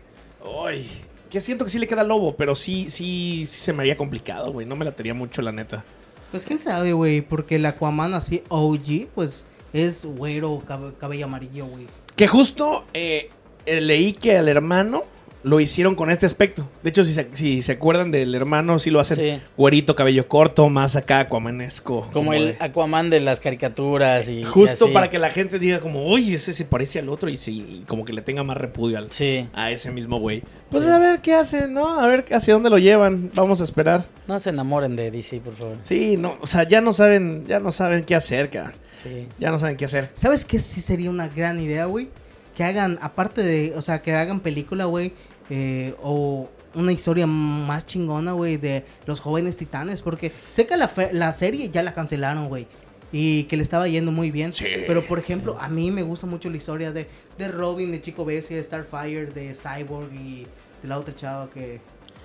[0.66, 0.88] Ay,
[1.30, 4.52] que siento que sí le queda lobo, pero sí, sí, sí se me haría complicado,
[4.52, 4.66] güey.
[4.66, 5.84] No me la tenía mucho, la neta.
[6.30, 11.66] Pues quién sabe, güey, porque el Aquaman así OG, pues es güero, cab- cabello amarillo,
[11.66, 11.86] güey.
[12.16, 13.30] Que justo eh,
[13.66, 15.04] eh, leí que al hermano
[15.44, 16.68] lo hicieron con este aspecto.
[16.82, 19.42] De hecho, si se, si se acuerdan del hermano, sí lo hacen Sí.
[19.56, 22.08] güerito, cabello corto, más acá aquamanesco.
[22.12, 24.40] Como, el de- Aquaman de las caricaturas y.
[24.40, 24.94] y Justo así.
[24.94, 27.84] para que la gente diga como, oye, ese se parece al otro y, sí, y
[27.86, 29.46] como que le tenga más repudio al, Sí.
[29.54, 30.42] a ese mismo güey.
[30.70, 30.90] Pues Sí.
[30.90, 31.98] a ver qué hacen, ¿no?
[32.00, 33.30] A ver hacia dónde lo llevan.
[33.34, 34.06] Vamos a esperar.
[34.26, 35.76] No se enamoren de DC, por favor.
[35.82, 38.74] Sí, no, o sea, ya no saben, ya no saben qué hacer, cabrón.
[39.02, 39.28] Sí.
[39.38, 40.10] Ya no saben qué hacer.
[40.14, 42.08] ¿Sabes qué sí sería una gran idea, güey?
[42.56, 45.12] Que hagan, aparte de, o sea, que hagan película, güey,
[45.50, 50.88] eh, o una historia más chingona, güey, de los jóvenes titanes, porque sé que la,
[50.88, 52.66] fe- la serie ya la cancelaron, güey.
[53.10, 54.52] Y que le estaba yendo muy bien.
[54.52, 54.66] Sí.
[54.86, 57.06] Pero, por ejemplo, a mí me gusta mucho la historia de,
[57.38, 60.46] de Robin, de Chico Bessie, de Starfire, de Cyborg y
[60.82, 61.80] de la otra chava que...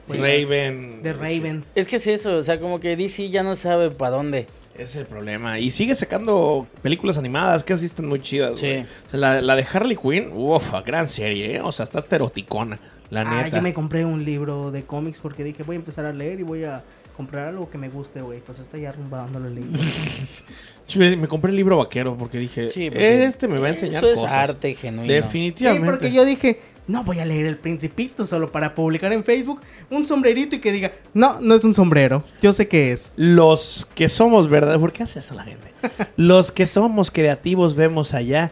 [0.10, 1.02] Raven.
[1.04, 1.64] De Raven.
[1.76, 4.48] Es que es eso, o sea, como que DC ya no sabe para dónde.
[4.76, 5.60] Ese es el problema.
[5.60, 8.60] Y sigue sacando películas animadas que así están muy chidas.
[8.60, 8.68] Sí.
[8.68, 8.82] güey.
[8.82, 11.62] O sea, la, la de Harley Quinn, uff, gran serie, ¿eh?
[11.62, 12.80] O sea, está eroticona,
[13.12, 13.58] la Ah, neta.
[13.58, 16.44] yo me compré un libro de cómics porque dije, voy a empezar a leer y
[16.44, 16.84] voy a
[17.16, 18.40] comprar algo que me guste, güey.
[18.40, 19.66] Pues está ya rumbando lo leí.
[20.88, 24.04] Yo me, compré el libro vaquero porque dije, Sí, porque este me va a enseñar
[24.04, 25.08] Eso es arte genuino.
[25.08, 25.90] Sí, Definitivamente.
[25.90, 30.04] porque yo dije, no voy a leer El Principito solo para publicar en Facebook un
[30.04, 33.14] sombrerito y que diga, no, no es un sombrero, yo sé qué es.
[33.16, 35.72] Los que somos verdad, ¿por qué hace eso la gente?
[36.18, 38.52] Los que somos creativos vemos allá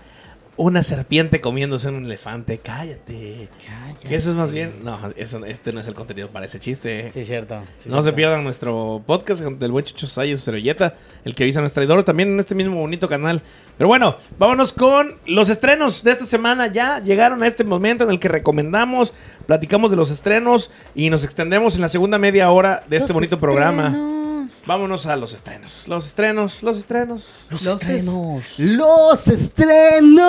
[0.61, 2.59] una serpiente comiéndose un elefante.
[2.59, 3.49] Cállate.
[3.65, 4.07] Cállate.
[4.07, 4.73] Que eso es más bien.
[4.83, 7.11] No, eso, este no es el contenido para ese chiste.
[7.13, 7.63] Sí, cierto.
[7.77, 10.95] sí, no se pierdan nuestro podcast del buen Chucho Sayo, su servilleta,
[11.25, 13.41] el que avisa a nuestra traidor, también en este mismo bonito canal.
[13.77, 16.67] Pero bueno, vámonos con los estrenos de esta semana.
[16.67, 19.13] Ya llegaron a este momento en el que recomendamos,
[19.47, 23.15] platicamos de los estrenos y nos extendemos en la segunda media hora de este Los
[23.15, 24.20] bonito programa.
[24.65, 25.83] Vámonos a los estrenos.
[25.87, 27.29] Los estrenos, los estrenos.
[27.49, 28.59] Los, Los estrenos.
[28.59, 30.21] Los estrenos.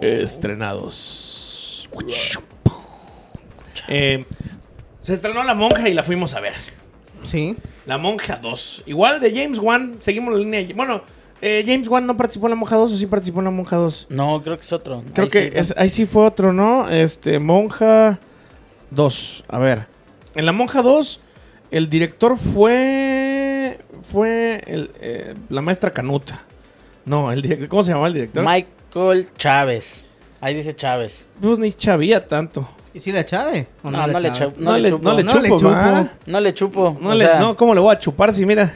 [0.00, 1.88] Estrenados.
[3.88, 4.24] Eh,
[5.00, 6.54] se estrenó La Monja y la fuimos a ver.
[7.24, 7.56] Sí.
[7.86, 8.84] La Monja 2.
[8.86, 10.66] Igual de James Wan, seguimos la línea.
[10.74, 11.02] Bueno,
[11.40, 13.76] eh, James Wan no participó en La Monja 2 o sí participó en La Monja
[13.76, 14.06] 2.
[14.10, 15.02] No, creo que es otro.
[15.14, 16.88] Creo Ahí que sí, es- ahí sí fue otro, ¿no?
[16.88, 18.18] Este, Monja
[18.90, 19.44] 2.
[19.48, 19.86] A ver.
[20.38, 21.20] En La Monja 2,
[21.72, 23.80] el director fue.
[24.02, 26.44] Fue el, eh, la maestra Canuta.
[27.04, 27.66] No, el director.
[27.66, 28.44] ¿Cómo se llamaba el director?
[28.46, 30.04] Michael Chávez.
[30.40, 31.26] Ahí dice Chávez.
[31.42, 32.68] Pues ni chavía tanto.
[32.94, 33.66] ¿Y si la chave?
[33.82, 34.32] ¿O No, no le chave?
[34.32, 34.52] chavo.
[34.58, 35.02] No, No le le, chupo.
[35.10, 36.08] no le No chupo, chupo.
[36.26, 36.98] No le chupo.
[37.00, 38.72] No, le- sea, no, ¿cómo le voy a chupar si mira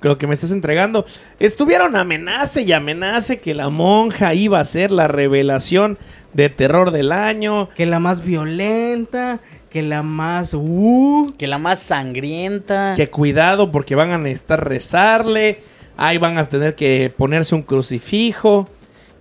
[0.00, 1.04] lo que me estás entregando?
[1.38, 5.98] Estuvieron amenace y amenace que la monja iba a ser la revelación
[6.32, 7.68] de terror del año.
[7.76, 9.40] Que la más violenta,
[9.72, 10.52] que la más...
[10.54, 12.92] Uh, Que la más sangrienta.
[12.94, 15.62] Que cuidado porque van a necesitar rezarle.
[15.96, 18.68] Ahí van a tener que ponerse un crucifijo.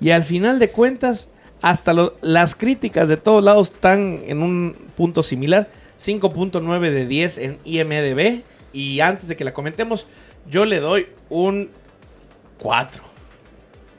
[0.01, 1.29] Y al final de cuentas,
[1.61, 5.69] hasta lo- las críticas de todos lados están en un punto similar.
[5.97, 8.41] 5.9 de 10 en IMDB.
[8.73, 10.05] Y antes de que la comentemos,
[10.49, 11.69] yo le doy un
[12.59, 13.03] 4.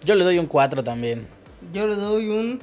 [0.04, 1.26] Yo le doy un 4 también.
[1.72, 2.60] yo le doy un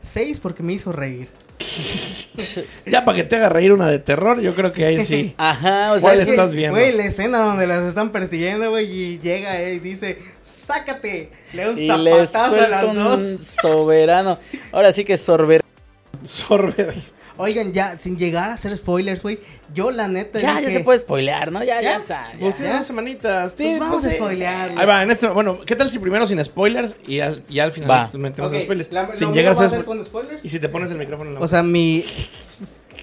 [0.00, 1.28] 6 porque me hizo reír.
[2.86, 5.34] Ya para que te haga reír una de terror, yo creo que ahí sí.
[5.38, 6.78] Ajá, o sea, ¿Cuál estás viendo?
[6.78, 11.30] Güey, la escena donde las están persiguiendo, güey, y llega eh, y dice, sácate.
[11.52, 13.38] Le da un y zapatazo a suelto las un dos.
[13.62, 14.38] soberano.
[14.72, 15.62] Ahora sí que sorber.
[16.24, 16.94] Sorber.
[17.38, 19.40] Oigan, ya, sin llegar a hacer spoilers, güey,
[19.74, 21.60] yo la neta Ya, ya se puede spoilear, ¿no?
[21.64, 21.96] Ya, ya, ¿Ya?
[21.96, 22.32] está.
[22.34, 22.38] ya.
[22.40, 23.52] Pues tiene dos semanitas.
[23.52, 24.16] Sí, Pues vamos a sí.
[24.16, 24.80] spoilear, güey.
[24.80, 25.28] Ahí va, en este.
[25.28, 28.10] Bueno, ¿qué tal si primero sin spoilers y al, y al final Va.
[28.18, 28.92] metemos Ok, spoilers?
[28.92, 30.44] la- sin lo llegar a a spo- con spoilers.
[30.44, 32.04] Y si te pones el micrófono en la O sea, mi,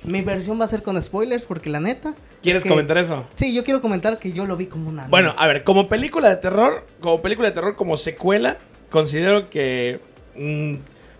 [0.03, 2.13] mi versión va a ser con spoilers porque la neta...
[2.41, 3.27] ¿Quieres es que- comentar eso?
[3.33, 5.07] Sí, yo quiero comentar que yo lo vi como una...
[5.07, 8.57] Bueno, a ver, como película de terror, como película de terror, como secuela,
[8.89, 9.99] considero que
[10.35, 10.75] mm,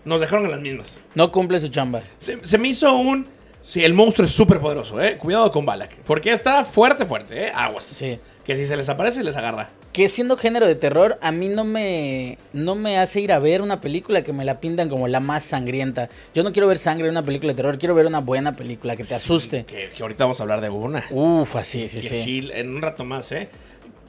[0.06, 1.00] nos dejaron en las mismas.
[1.16, 2.02] No cumple su chamba.
[2.18, 3.28] Se, se me hizo un.
[3.62, 5.18] Sí, el monstruo es súper poderoso, ¿eh?
[5.18, 5.98] Cuidado con Balak.
[6.06, 7.52] Porque está fuerte, fuerte, ¿eh?
[7.54, 7.84] Aguas.
[7.84, 8.18] Sí.
[8.46, 9.70] Que si se les aparece, les agarra.
[9.92, 13.62] Que siendo género de terror, a mí no me, no me hace ir a ver
[13.62, 16.10] una película que me la pintan como la más sangrienta.
[16.34, 18.96] Yo no quiero ver sangre en una película de terror, quiero ver una buena película
[18.96, 19.66] que te asuste.
[19.66, 21.04] Que, que ahorita vamos a hablar de una.
[21.12, 22.42] Uf, así, sí, que sí.
[22.42, 23.50] sí, en un rato más, ¿eh?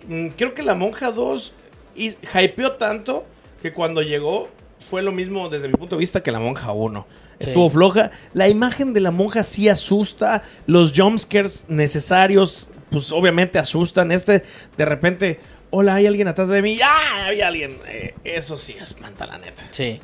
[0.06, 1.52] Mm, Creo que La Monja 2
[1.96, 3.26] y hypeó tanto
[3.60, 4.48] que cuando llegó
[4.80, 7.06] fue lo mismo desde mi punto de vista que La Monja 1.
[7.38, 7.46] Sí.
[7.46, 8.10] Estuvo floja.
[8.34, 10.42] La imagen de la monja sí asusta.
[10.66, 14.12] Los jumpscares necesarios, pues obviamente asustan.
[14.12, 14.42] Este,
[14.76, 15.40] de repente,
[15.70, 16.78] hola, hay alguien atrás de mí.
[16.82, 17.26] ¡Ah!
[17.26, 17.78] Hay alguien.
[17.88, 19.66] Eh, eso sí espanta, la neta.
[19.70, 20.00] Sí.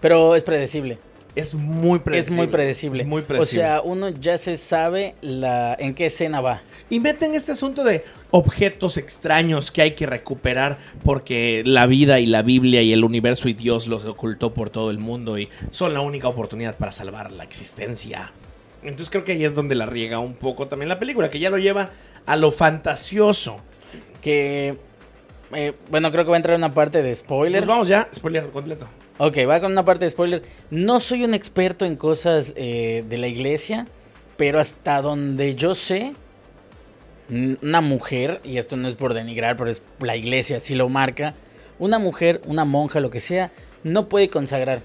[0.00, 0.98] Pero es predecible.
[1.34, 2.32] Es muy predecible.
[2.32, 3.00] Es muy predecible.
[3.02, 3.62] Es muy O predecible.
[3.62, 6.60] sea, uno ya se sabe la en qué escena va.
[6.88, 12.26] Y meten este asunto de objetos extraños que hay que recuperar porque la vida y
[12.26, 15.94] la Biblia y el universo y Dios los ocultó por todo el mundo y son
[15.94, 18.32] la única oportunidad para salvar la existencia.
[18.82, 21.50] Entonces creo que ahí es donde la riega un poco también la película, que ya
[21.50, 21.90] lo lleva
[22.26, 23.58] a lo fantasioso.
[24.20, 24.76] Que.
[25.54, 27.60] eh, bueno, creo que va a entrar una parte de spoiler.
[27.60, 28.88] Pues vamos ya, spoiler completo.
[29.22, 30.42] Ok, va con una parte de spoiler.
[30.70, 33.86] No soy un experto en cosas eh, de la iglesia,
[34.38, 36.14] pero hasta donde yo sé,
[37.28, 41.34] una mujer, y esto no es por denigrar, pero es la iglesia, si lo marca,
[41.78, 43.52] una mujer, una monja, lo que sea,
[43.84, 44.80] no puede consagrar.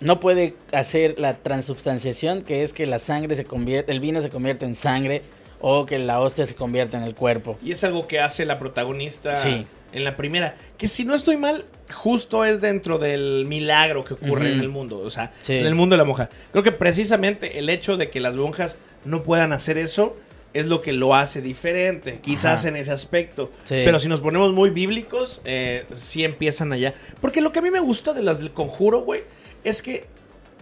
[0.00, 4.28] No puede hacer la transubstanciación, que es que la sangre se convierte, el vino se
[4.28, 5.22] convierte en sangre,
[5.62, 7.58] o que la hostia se convierta en el cuerpo.
[7.64, 9.66] Y es algo que hace la protagonista Sí.
[9.92, 10.56] En la primera.
[10.76, 14.98] Que si no estoy mal, justo es dentro del milagro que ocurre en el mundo.
[14.98, 15.54] O sea, Sí.
[15.54, 16.28] en el mundo de la monja.
[16.52, 20.16] Creo que precisamente el hecho de que las monjas no puedan hacer eso
[20.54, 22.20] es lo que lo hace diferente.
[22.22, 22.68] Quizás Ajá.
[22.68, 23.52] en ese aspecto.
[23.64, 23.82] Sí.
[23.84, 26.94] Pero si nos ponemos muy bíblicos, eh, sí empiezan allá.
[27.20, 29.22] Porque lo que a mí me gusta de las del conjuro, güey,
[29.64, 30.06] es que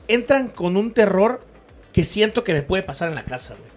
[0.09, 1.41] entran con un terror
[1.93, 3.71] que siento que me puede pasar en la casa, güey.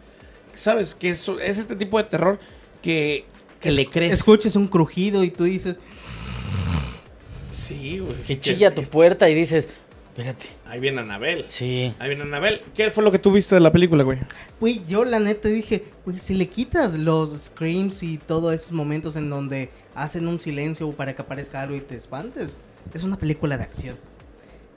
[0.55, 0.93] ¿Sabes?
[0.95, 2.39] Que es, es este tipo de terror
[2.81, 3.25] que,
[3.59, 4.11] que le crees.
[4.11, 5.77] Escuches un crujido y tú dices,
[7.59, 8.15] Sí, güey.
[8.23, 9.69] Que chilla tu puerta y dices,
[10.09, 10.45] espérate.
[10.65, 11.45] Ahí viene Anabel.
[11.47, 11.93] Sí.
[11.99, 12.61] Ahí viene Anabel.
[12.73, 14.19] ¿Qué fue lo que tú viste de la película, güey?
[14.59, 19.15] Güey, yo la neta dije, güey, si le quitas los screams y todos esos momentos
[19.15, 22.57] en donde hacen un silencio para que aparezca algo y te espantes,
[22.93, 23.97] es una película de acción.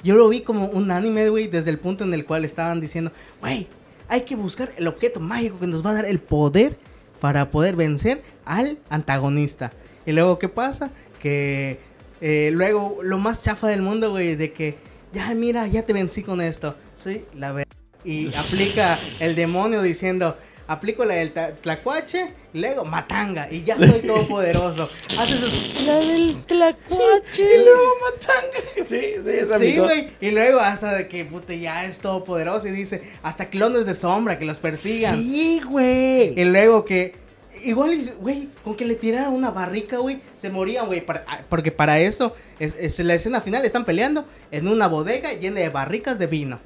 [0.03, 3.13] Yo lo vi como un anime, güey, desde el punto en el cual estaban diciendo,
[3.41, 3.69] güey,
[4.09, 6.77] hay que buscar el objeto mágico que nos va a dar el poder
[7.21, 9.73] para poder vencer al antagonista.
[10.05, 10.91] Y luego, ¿qué pasa?
[11.21, 11.79] Que
[12.25, 14.77] eh, luego lo más chafa del mundo, güey, de que,
[15.13, 16.77] ya mira, ya te vencí con esto.
[16.95, 17.73] Soy la verdad.
[18.05, 20.37] Y aplica el demonio diciendo,
[20.69, 24.85] aplico la del tlacuache, luego matanga, y ya soy todopoderoso.
[25.19, 25.85] Haces esos...
[25.85, 27.43] La del tlacuache.
[27.55, 28.89] Y luego Matanga.
[28.89, 30.11] Sí, sí, es Sí, güey.
[30.21, 34.39] Y luego hasta de que puta, ya es todopoderoso y dice, hasta clones de sombra
[34.39, 35.17] que los persigan.
[35.17, 36.39] Sí, güey.
[36.39, 37.21] Y luego que.
[37.65, 41.05] Igual, güey, con que le tiraran una barrica, güey, se morían, güey.
[41.09, 45.61] ah, porque para eso, es, es la escena final, están peleando en una bodega llena
[45.61, 46.59] de barricas de vino.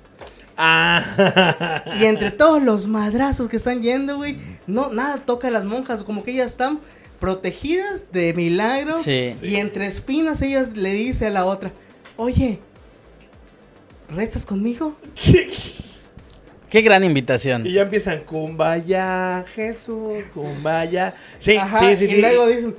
[0.57, 1.83] Ah.
[2.01, 6.03] Y entre todos los madrazos que están yendo, güey, no, nada toca a las monjas,
[6.03, 6.81] como que ellas están
[7.21, 8.99] protegidas de milagro.
[8.99, 9.33] Sí.
[9.43, 11.73] Y entre espinas, ellas le dice a la otra,
[12.17, 12.61] oye,
[14.09, 14.97] ¿rezas conmigo?
[16.71, 17.67] Qué gran invitación.
[17.67, 21.15] Y ya empiezan, Kumbaya, Jesús, Kumbaya.
[21.39, 22.21] Sí, Ajá, sí, sí, y sí.
[22.21, 22.75] luego dicen,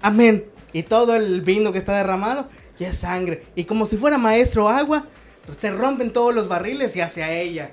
[0.00, 0.44] amén.
[0.72, 3.44] Y todo el vino que está derramado ya es sangre.
[3.56, 5.06] Y como si fuera maestro agua,
[5.46, 7.70] pues, se rompen todos los barriles y hacia ella.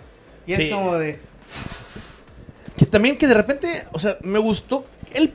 [0.48, 0.64] Y Sí.
[0.64, 1.20] es como de,
[2.78, 4.86] Que también que de repente, o sea, me gustó.
[5.14, 5.32] El...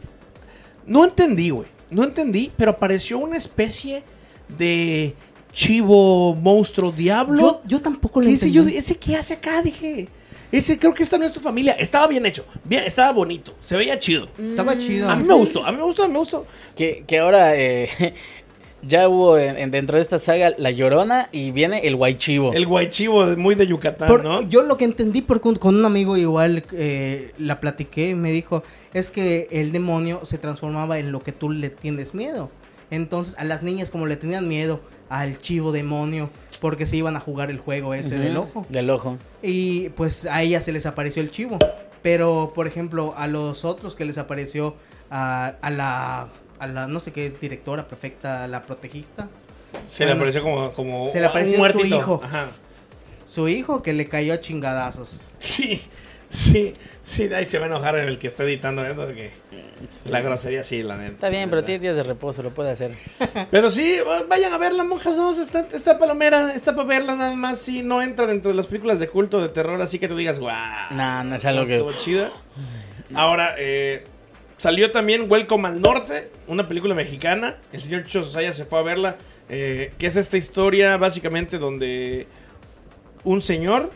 [0.86, 1.68] No entendí, güey.
[1.90, 4.02] No entendí, pero apareció una especie
[4.48, 5.14] de
[5.52, 7.40] chivo, monstruo, diablo.
[7.40, 8.72] yo, yo tampoco lo ¿Qué ese, entendí.
[8.72, 9.62] yo, ¿Ese qué hace acá?
[9.62, 10.08] Dije.
[10.52, 11.72] Ese creo que esta no es tu familia.
[11.72, 12.44] Estaba bien hecho.
[12.64, 13.54] Bien, estaba bonito.
[13.60, 14.28] Se veía chido.
[14.38, 15.10] Estaba chido.
[15.10, 16.46] A mí me gustó, a mí me gustó, a mí me gustó.
[16.76, 17.88] Que, que ahora eh,
[18.82, 22.52] ya hubo en- en- dentro de esta saga La Llorona y viene el Guaychivo.
[22.52, 24.42] El guaychivo muy de Yucatán, Por- ¿no?
[24.42, 28.30] Yo lo que entendí por con, con un amigo igual eh, la platiqué y me
[28.30, 28.62] dijo
[28.94, 32.50] es que el demonio se transformaba en lo que tú le tienes miedo.
[32.90, 37.20] Entonces a las niñas como le tenían miedo al chivo demonio porque se iban a
[37.20, 38.66] jugar el juego ese del ojo.
[38.68, 39.18] Del ojo.
[39.42, 41.58] Y pues a ellas se les apareció el chivo.
[42.02, 44.76] Pero por ejemplo a los otros que les apareció
[45.10, 46.28] a, a la...
[46.58, 49.28] A la, no sé qué es, directora, perfecta, la protegista.
[49.84, 52.20] Se Bueno, le apareció como, como se le apareció un su hijo.
[52.24, 52.46] Ajá.
[53.26, 55.20] Su hijo que le cayó a chingadazos.
[55.36, 55.80] Sí,
[56.28, 59.06] sí, sí, ahí se va a enojar el que está editando eso.
[59.08, 59.30] Que
[60.06, 61.12] La grosería sí, la neta.
[61.14, 62.92] Está bien, pero tiene días de reposo, lo puede hacer.
[63.50, 67.14] Pero sí, va- vayan a ver La Monja 2, está, está palomera, está para verla
[67.16, 70.08] nada más, sí, no entra dentro de las películas de culto de terror, así que
[70.08, 70.56] tú digas, guau.
[70.92, 72.30] No, no es algo que- estuvo chida.
[73.14, 74.04] Ahora, eh,
[74.56, 78.82] salió también Welcome al Norte, una película mexicana, el señor Chucho Sosaya se fue a
[78.82, 79.16] verla,
[79.48, 82.26] eh, que es esta historia básicamente donde
[83.24, 83.92] un señor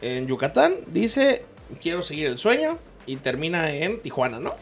[0.00, 1.44] en Yucatán dice,
[1.80, 4.54] quiero seguir el sueño, y termina en Tijuana, ¿no?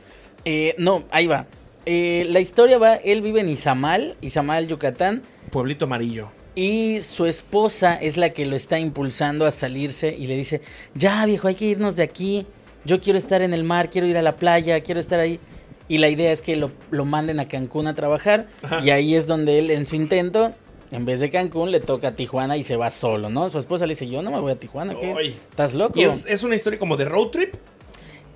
[0.45, 1.47] Eh, no, ahí va.
[1.85, 6.29] Eh, la historia va, él vive en Izamal, Izamal, Yucatán, Pueblito Amarillo.
[6.55, 10.61] y su esposa es la que lo está impulsando a salirse y le dice,
[10.95, 12.47] ya viejo, hay que irnos de aquí,
[12.85, 15.41] yo quiero estar en el mar, quiero ir a la playa, quiero estar ahí.
[15.89, 18.81] Y la idea es que lo, lo manden a Cancún a trabajar Ajá.
[18.85, 20.53] y ahí es donde él en su intento,
[20.91, 23.51] en vez de Cancún, le toca a Tijuana y se va solo, ¿no?
[23.51, 25.35] Su esposa le dice, yo no me voy a Tijuana, ¿qué?
[25.51, 25.99] ¿Estás loco?
[25.99, 27.55] Y es, es una historia como de road trip.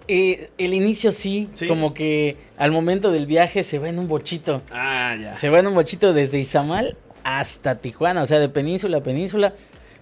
[0.09, 1.69] Eh, el inicio sí, Sí.
[1.69, 4.61] como que al momento del viaje se va en un bochito.
[4.73, 5.37] Ah, ya.
[5.37, 9.55] Se va en un bochito desde Izamal hasta Tijuana, o sea, de península a península.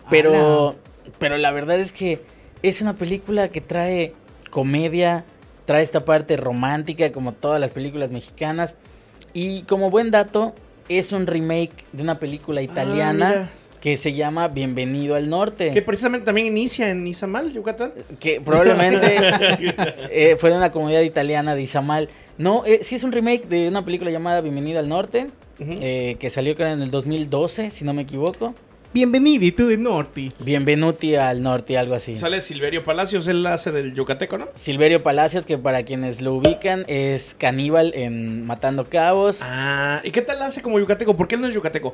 [0.09, 0.77] Pero,
[1.19, 2.23] pero la verdad es que
[2.63, 4.15] es una película que trae
[4.51, 5.27] comedia,
[5.67, 8.77] trae esta parte romántica como todas las películas mexicanas.
[9.35, 10.55] Y como buen dato,
[10.89, 13.49] es un remake de una película italiana Ah, mira.
[13.81, 15.71] que se llama Bienvenido al Norte.
[15.71, 17.93] Que precisamente también inicia en Izamal, Yucatán.
[18.19, 19.17] que probablemente
[20.11, 22.09] eh, fue de una comunidad italiana de Izamal.
[22.39, 25.29] No, eh, sí es un remake de una película llamada Bienvenido al Norte,
[25.61, 28.55] eh, que salió creo en el 2012, si no me equivoco.
[28.95, 30.31] Bienvenido to the norte.
[30.41, 32.17] Bienvenuti al norte, algo así.
[32.17, 34.47] Sale Silverio Palacios, él hace del yucateco, ¿no?
[34.55, 39.41] Silverio Palacios, que para quienes lo ubican es caníbal en Matando Cabos.
[39.43, 41.15] Ah, ¿y qué tal hace como yucateco?
[41.15, 41.93] ¿Por qué él no es yucateco?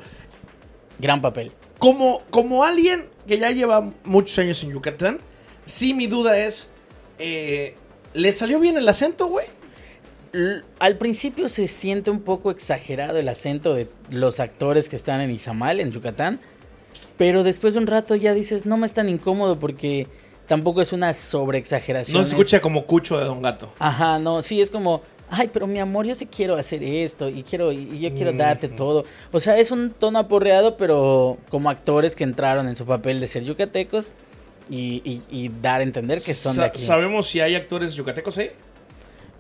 [1.00, 1.50] Gran papel.
[1.78, 5.18] Como, como alguien que ya lleva muchos años en Yucatán,
[5.66, 6.68] sí mi duda es,
[7.18, 7.74] eh,
[8.12, 9.46] ¿le salió bien el acento, güey?
[10.78, 15.32] Al principio se siente un poco exagerado el acento de los actores que están en
[15.32, 16.40] Izamal, en Yucatán.
[17.16, 20.06] Pero después de un rato ya dices, no me es tan incómodo porque
[20.46, 22.18] tampoco es una sobreexageración.
[22.18, 23.72] No se es- escucha como Cucho de Don Gato.
[23.78, 27.42] Ajá, no, sí, es como, ay, pero mi amor, yo sí quiero hacer esto y
[27.42, 29.04] quiero y yo quiero darte todo.
[29.32, 33.26] O sea, es un tono aporreado, pero como actores que entraron en su papel de
[33.26, 34.12] ser yucatecos
[34.70, 36.80] y, y- y dar a entender que son de aquí.
[36.80, 38.46] ¿Sabemos si hay actores yucatecos ahí?
[38.46, 38.54] Eh,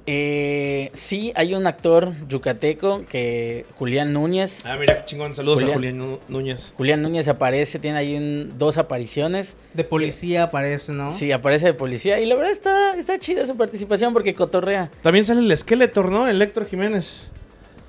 [0.06, 4.64] sí, hay un actor yucateco que Julián Núñez.
[4.66, 5.34] Ah, mira qué chingón.
[5.34, 5.74] Saludos a Julián.
[5.78, 6.72] Julián Nú- Núñez.
[6.76, 9.56] Julián Núñez aparece, tiene ahí un- dos apariciones.
[9.72, 11.10] De policía parece, ¿no?
[11.10, 14.90] Sí, aparece de policía y la verdad está, está chida su participación porque cotorrea.
[15.02, 16.28] También sale el Skeletor, ¿no?
[16.28, 17.30] El Héctor Jiménez.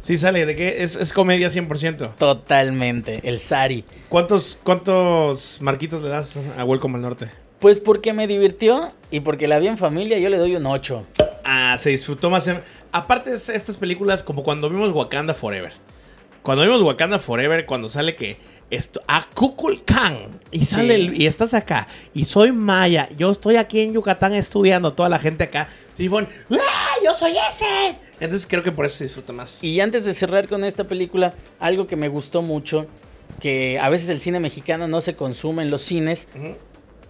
[0.01, 0.84] Sí sale, ¿de qué?
[0.84, 2.13] Es, es comedia 100%.
[2.18, 3.84] Totalmente, el Sari.
[4.07, 7.30] ¿Cuántos, ¿Cuántos marquitos le das a Welcome al Norte?
[7.57, 11.03] Pues porque me divirtió y porque la vi en familia, yo le doy un 8.
[11.46, 12.48] Ah, se disfrutó más.
[12.48, 15.72] en- Aparte, es- estas películas, como cuando vimos Wakanda Forever.
[16.41, 18.38] Cuando vimos Wakanda Forever, cuando sale que
[18.72, 21.02] esto, a Kukulkan y sale Sí.
[21.02, 25.20] el- y estás acá y soy Maya, yo estoy aquí en Yucatán estudiando, toda la
[25.20, 27.96] gente acá, sí fue un, ¡Ah, yo soy ese.
[28.20, 29.64] Entonces creo que por eso se disfruta más.
[29.64, 32.88] Y antes de cerrar con esta película, algo que me gustó mucho,
[33.39, 36.28] que a veces el cine mexicano no se consume en los cines,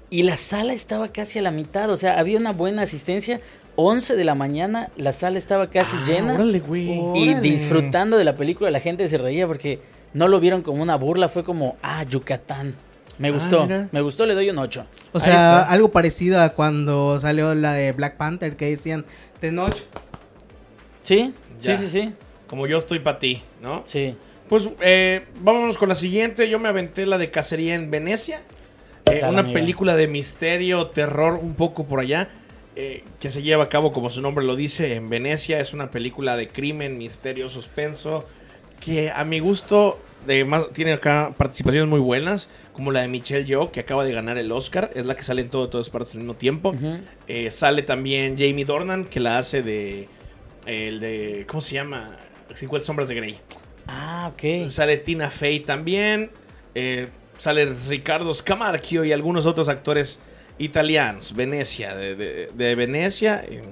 [0.09, 3.41] y la sala estaba casi a la mitad, o sea, había una buena asistencia,
[3.78, 6.34] 11 de la mañana, la sala estaba casi Ah, llena.
[6.36, 6.93] órale, güey.
[7.15, 7.41] Y Órale.
[7.41, 9.80] disfrutando de la película, la gente se reía porque
[10.13, 12.76] no lo vieron como una burla, fue como, ah, Yucatán.
[13.17, 14.86] Me Ah, gustó, me gustó, le doy un 8.
[15.13, 15.69] O Ahí sea, está.
[15.71, 19.05] algo parecido a cuando salió la de Black Panther que decían
[19.41, 19.86] de noche.
[21.03, 21.34] ¿Sí?
[21.61, 21.78] Ya.
[21.78, 22.13] Sí, sí, sí.
[22.47, 23.84] Como yo estoy para ti, ¿no?
[23.86, 24.15] Sí.
[24.49, 26.49] Pues eh, vámonos con la siguiente.
[26.49, 28.41] Yo me aventé la de Cacería en Venecia.
[29.05, 29.59] Eh, tal, una amiga?
[29.59, 32.28] película de misterio, terror, un poco por allá.
[32.76, 35.59] Eh, que se lleva a cabo, como su nombre lo dice, en Venecia.
[35.59, 38.26] Es una película de crimen, misterio, suspenso.
[38.80, 42.49] Que a mi gusto de más- tiene acá participaciones muy buenas.
[42.73, 44.91] Como la de Michelle Yeoh, que acaba de ganar el Oscar.
[44.95, 46.76] Es la que sale en todo, todas partes al mismo tiempo.
[47.28, 50.09] Eh, sale también Jamie Dornan, que la hace de.
[50.65, 51.45] El de.
[51.47, 52.17] ¿Cómo se llama?
[52.53, 53.39] 50 Sombras de Grey.
[53.88, 54.69] Ah, ok.
[54.69, 56.32] Sale Tina Fey también.
[56.73, 57.07] eh,
[57.38, 60.19] sale Ricardo Scamarcio y algunos otros actores
[60.57, 61.33] italianos.
[61.35, 63.43] Venecia, de, de- de Venecia.
[63.47, 63.63] eh,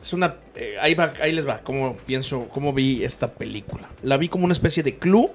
[0.00, 0.36] es una.
[0.54, 3.88] eh, ahí, va, ahí les va, cómo pienso, cómo vi esta película.
[4.02, 5.30] La vi como una especie de club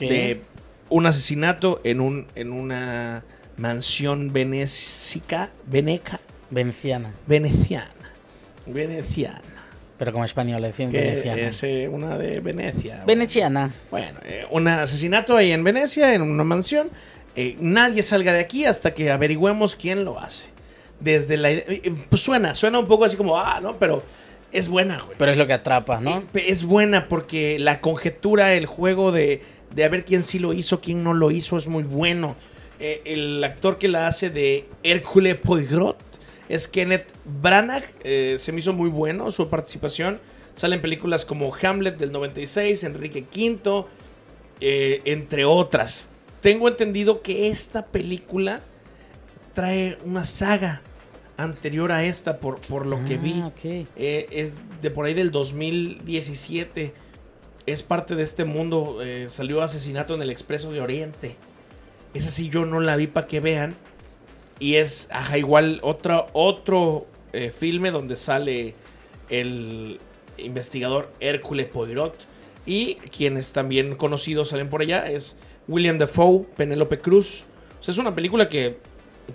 [0.00, 0.40] de
[0.88, 3.22] un asesinato en, un, en una
[3.56, 5.50] mansión venécica.
[5.66, 6.18] Veneca.
[6.50, 7.12] Veneciana.
[7.26, 7.90] Veneciana.
[8.66, 9.42] Veneciana.
[9.98, 11.42] Pero como española, decían Que veneciana.
[11.42, 13.02] es eh, una de Venecia.
[13.04, 13.72] Veneciana.
[13.90, 16.88] Bueno, eh, un asesinato ahí en Venecia, en una mansión.
[17.40, 20.50] Eh, nadie salga de aquí hasta que averigüemos quién lo hace.
[20.98, 24.02] Desde la ide- eh, pues suena, suena un poco así como, ah, no, pero
[24.50, 25.16] es buena, güey.
[25.18, 26.24] Pero es lo que atrapa, ¿no?
[26.34, 29.40] Eh, Es buena porque la conjetura, el juego de,
[29.72, 32.34] de a ver quién sí lo hizo, quién no lo hizo, es muy bueno.
[32.80, 35.96] Eh, el actor que la hace de Hércule Poirot
[36.48, 37.84] es Kenneth Branagh.
[38.02, 40.18] Eh, se me hizo muy bueno su participación.
[40.56, 43.84] Sale en películas como Hamlet del 96, Enrique V,
[44.60, 46.08] eh, entre otras.
[46.40, 48.60] Tengo entendido que esta película
[49.54, 50.82] trae una saga
[51.36, 53.86] anterior a esta por, por lo que Ah, vi.
[53.96, 56.92] Eh, es de por ahí del 2017.
[57.66, 58.98] Es parte de este mundo.
[59.02, 61.36] eh, salió Asesinato en el Expreso de Oriente.
[62.14, 63.74] Esa sí yo no la vi para que vean.
[64.60, 68.74] Y es, ajá, igual otra, otro eh, filme donde sale
[69.28, 70.00] el
[70.38, 72.14] investigador Hércule Poirot.
[72.66, 75.36] Y quienes también conocidos salen por allá es
[75.68, 77.44] William Dafoe, Penélope Cruz.
[77.78, 78.78] O sea, es una película que,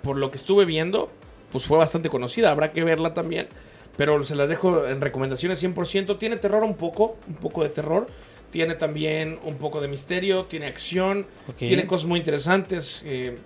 [0.02, 1.10] por lo que estuve viendo,
[1.52, 2.50] pues fue bastante conocida.
[2.50, 3.48] Habrá que verla también.
[3.96, 6.18] Pero se las dejo en recomendaciones 100%.
[6.18, 8.08] Tiene terror un poco, un poco de terror.
[8.50, 11.26] Tiene también un poco de misterio, tiene acción,
[11.56, 13.02] tiene cosas muy interesantes.
[13.04, 13.38] eh,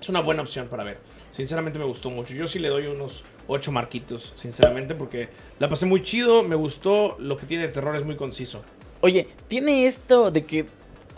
[0.00, 0.98] es una buena opción para ver.
[1.30, 2.34] Sinceramente me gustó mucho.
[2.34, 5.28] Yo sí le doy unos 8 marquitos, sinceramente, porque
[5.60, 7.16] la pasé muy chido, me gustó.
[7.20, 8.62] Lo que tiene de terror es muy conciso.
[9.00, 10.66] Oye, tiene esto de que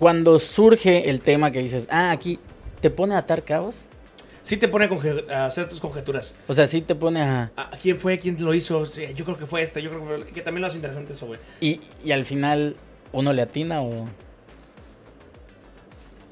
[0.04, 2.38] cuando surge el tema que dices, ah, aquí
[2.82, 3.86] te pone a atar cabos.
[4.42, 4.86] Sí te pone
[5.32, 6.34] a, hacer tus conjeturas.
[6.46, 7.50] O sea, sí te pone a.
[7.56, 8.18] ¿A a quién fue?
[8.18, 8.84] ¿Quién lo hizo?
[8.84, 9.80] Sí, yo creo que fue esta.
[9.80, 10.26] Yo creo que fue...
[10.26, 11.40] Que también lo hace interesante eso, güey.
[11.62, 12.76] Y, y al final
[13.12, 14.06] uno le atina o.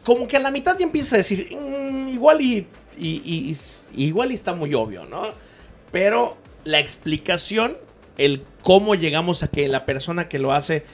[0.04, 2.66] como que a la mitad ya empiezas a decir, "Mm, igual y,
[2.98, 3.52] y- y-
[3.96, 5.22] y- igual y está muy obvio, ¿no?
[5.90, 7.78] Pero la explicación,
[8.18, 10.84] el cómo llegamos a que la persona que lo hace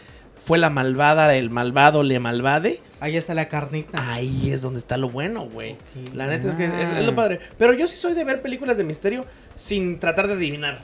[0.48, 4.12] fue la malvada, el malvado, le malvade, Ahí está la carnita.
[4.14, 5.76] ahí es donde está lo bueno, güey.
[6.14, 7.00] La neta es que es, es- Ah.
[7.00, 7.38] es lo padre.
[7.58, 9.24] Pero yo sí soy de ver películas de misterio
[9.54, 10.80] sin tratar de adivinar.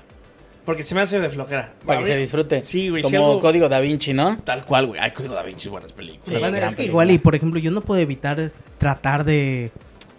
[0.67, 1.73] Porque se me hace de flojera.
[1.85, 2.63] Para que mí- se disfrute.
[2.63, 3.03] Sí, güey.
[3.03, 4.39] Como si algo- Código Da Vinci, ¿no?
[4.45, 5.01] Tal cual, güey.
[5.01, 6.29] Hay Código Da Vinci, buenas películas.
[6.29, 6.85] Sí, es que película.
[6.85, 9.73] igual, y por ejemplo, yo no puedo evitar tratar de,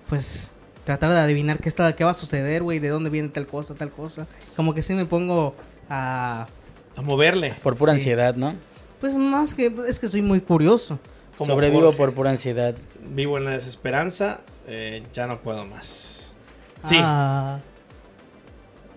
[0.10, 0.52] pues,
[0.84, 3.74] tratar de adivinar qué, está, qué va a suceder, güey, de dónde viene tal cosa,
[3.76, 4.28] tal cosa.
[4.56, 5.56] Como que sí me pongo
[5.89, 6.48] a,
[6.96, 7.56] A moverle.
[7.64, 8.00] Por pura Sí.
[8.00, 8.54] ansiedad, ¿no?
[9.06, 10.99] Pues más que, es que soy muy curioso.
[11.38, 11.97] Como Sobrevivo Jorge.
[11.97, 12.76] por pura ansiedad.
[13.12, 14.41] Vivo en la desesperanza.
[14.68, 16.36] eh, ya no puedo más.
[16.86, 16.97] Sí.
[16.99, 17.60] Ah,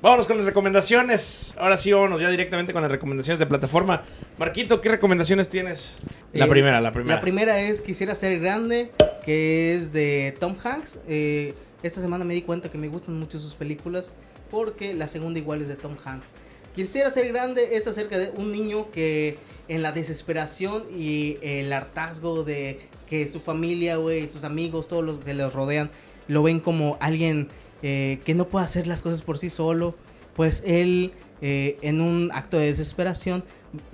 [0.00, 1.54] Vámonos con las recomendaciones.
[1.58, 4.02] Ahora sí, vámonos ya directamente con las recomendaciones de plataforma.
[4.38, 5.96] Marquito, ¿qué recomendaciones tienes?
[6.32, 7.16] La Eh, primera, la primera.
[7.16, 8.92] La primera es Quisiera ser grande,
[9.24, 11.00] que es de Tom Hanks.
[11.08, 11.52] Eh,
[11.82, 14.12] esta semana me di cuenta que me gustan mucho sus películas
[14.52, 16.30] porque la segunda igual es de Tom Hanks.
[16.76, 19.36] Quisiera ser grande es acerca de un niño que
[19.68, 25.18] en la desesperación y el hartazgo de que su familia, güey, sus amigos, todos los
[25.18, 25.90] que los rodean,
[26.26, 27.48] lo ven como alguien
[27.82, 29.94] eh, que no puede hacer las cosas por sí solo,
[30.34, 33.44] pues él eh, en un acto de desesperación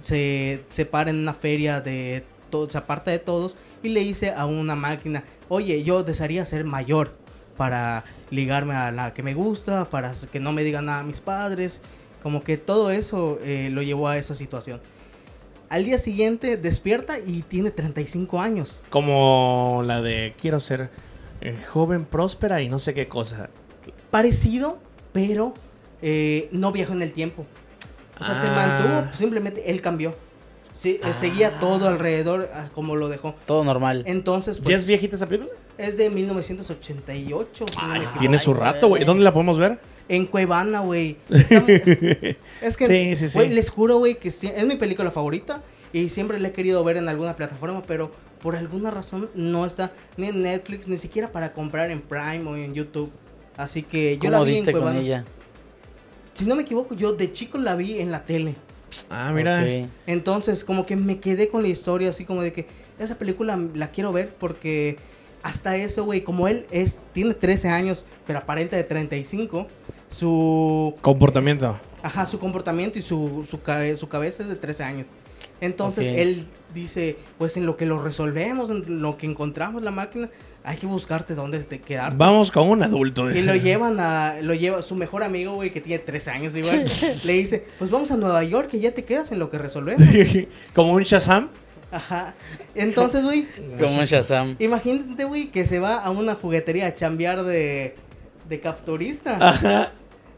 [0.01, 4.33] se, se para en una feria de todo, se aparta de todos y le dice
[4.33, 7.17] a una máquina, oye, yo desearía ser mayor
[7.57, 11.21] para ligarme a la que me gusta, para que no me digan nada a mis
[11.21, 11.81] padres,
[12.23, 14.81] como que todo eso eh, lo llevó a esa situación.
[15.69, 18.81] Al día siguiente despierta y tiene 35 años.
[18.91, 20.91] Como la de quiero ser
[21.41, 23.49] eh, joven, próspera y no sé qué cosa.
[24.11, 24.79] Parecido,
[25.13, 25.55] pero
[26.03, 27.45] eh, no viajó en el tiempo.
[28.21, 28.53] O sea, se Ah.
[29.03, 30.15] mantuvo, simplemente él cambió.
[30.73, 33.35] Sí, eh, Seguía todo alrededor ah, como lo dejó.
[33.47, 34.03] Todo normal.
[34.07, 35.51] Entonces, ¿Ya pues, es viejita esa película?
[35.79, 37.65] es de 1988.
[37.69, 39.05] si no me Ay, tiene su rato, güey.
[39.05, 39.79] ¿Dónde la podemos ver?
[40.09, 41.17] En Cuevana, güey.
[41.31, 41.65] Está
[42.61, 43.39] es que, Sí, sí, sí.
[43.39, 45.63] güey, les juro, güey, que sí- es mi película favorita.
[45.93, 48.11] Y siempre la he querido ver en alguna plataforma, pero
[48.43, 52.57] por alguna razón no está ni en Netflix, ni siquiera para comprar en Prime o
[52.57, 53.11] en YouTube.
[53.57, 55.01] Así que yo la ¿Cómo vi diste en con Cuevana.
[55.01, 55.25] ella?
[56.35, 58.57] Si no me equivoco, yo de chico la vi en la tele.
[59.09, 59.65] Ah, mira.
[60.07, 62.67] Entonces, como que me quedé con la historia, así como de que
[62.99, 64.99] esa película la quiero ver porque
[65.45, 69.69] hasta eso, güey, como él es tiene 13 años, pero aparenta de 35,
[70.09, 71.79] su Comportamiento.
[72.03, 75.09] ajá, su comportamiento y su su, cabe- su cabeza es de 13 años.
[75.61, 80.29] Entonces, él dice, pues en lo que lo resolvemos, en lo que encontramos la máquina,
[80.65, 82.17] hay que buscarte dónde te quedar.
[82.17, 83.31] Vamos con un adulto.
[83.31, 86.85] Y lo llevan a, lo lleva su mejor amigo, güey, que tiene 13 años igual,
[87.25, 90.07] le dice, pues vamos a Nueva York y ya te quedas en lo que resolvemos.
[90.75, 91.49] Como un Shazam.
[91.93, 92.35] Ajá.
[92.75, 93.47] Entonces, güey,
[93.79, 94.57] Como un Shazam.
[94.59, 97.95] imagínate, güey, que se va a una juguetería a chambear de,
[98.49, 99.37] de capturista.
[99.41, 99.91] Ajá.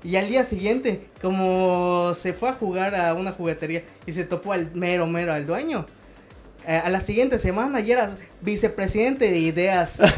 [0.04, 4.52] Y al día siguiente, como se fue a jugar a una juguetería y se topó
[4.52, 5.86] al mero, mero, al dueño.
[6.68, 9.98] eh, a la siguiente semana ya era vicepresidente de ideas.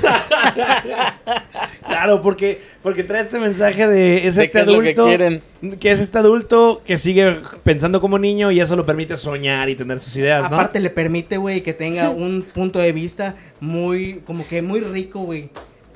[1.87, 5.07] Claro, porque, porque trae este mensaje de es ¿De este qué es lo que adulto
[5.07, 5.43] quieren?
[5.81, 9.75] que es este adulto que sigue pensando como niño y eso lo permite soñar y
[9.75, 10.57] tener sus ideas, ¿no?
[10.57, 15.21] Aparte le permite, güey, que tenga un punto de vista muy, como que muy rico,
[15.21, 15.49] güey.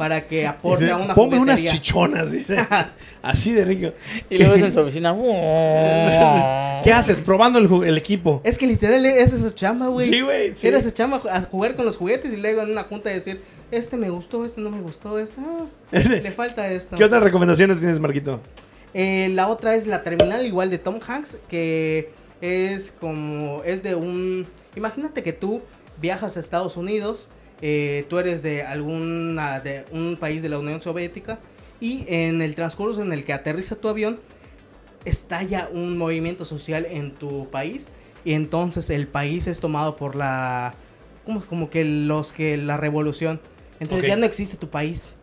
[0.02, 2.56] Para que aporte a una Ponme unas chichonas, dice.
[3.22, 3.92] Así de rico.
[4.28, 5.14] Y luego ves en su oficina.
[6.82, 7.20] ¿Qué haces?
[7.20, 8.40] Probando el, equipo.
[8.42, 10.08] Es que literal es esa chamba, güey.
[10.08, 10.56] Sí, güey.
[10.56, 10.66] sí.
[10.66, 13.96] Era esa chamba a jugar con los juguetes y luego en una junta decir, este
[13.96, 16.96] me gustó, este no me gustó, este ah, Ese- le falta esto.
[16.96, 18.40] ¿Qué otras recomendaciones tienes, Marquito?
[18.94, 23.94] Eh, la otra es la terminal igual de Tom Hanks, que es como, es de
[23.94, 25.62] un, imagínate que tú
[26.00, 27.28] viajas a Estados Unidos,
[27.62, 31.38] eh, tú eres de alguna, de un país de la Unión Soviética
[31.80, 34.20] y en el transcurso en el que aterriza tu avión,
[35.04, 37.88] estalla un movimiento social en tu país
[38.24, 40.74] y entonces el país es tomado por la,
[41.24, 43.40] como, como que los que, la revolución.
[43.80, 45.16] Entonces ya no existe tu país.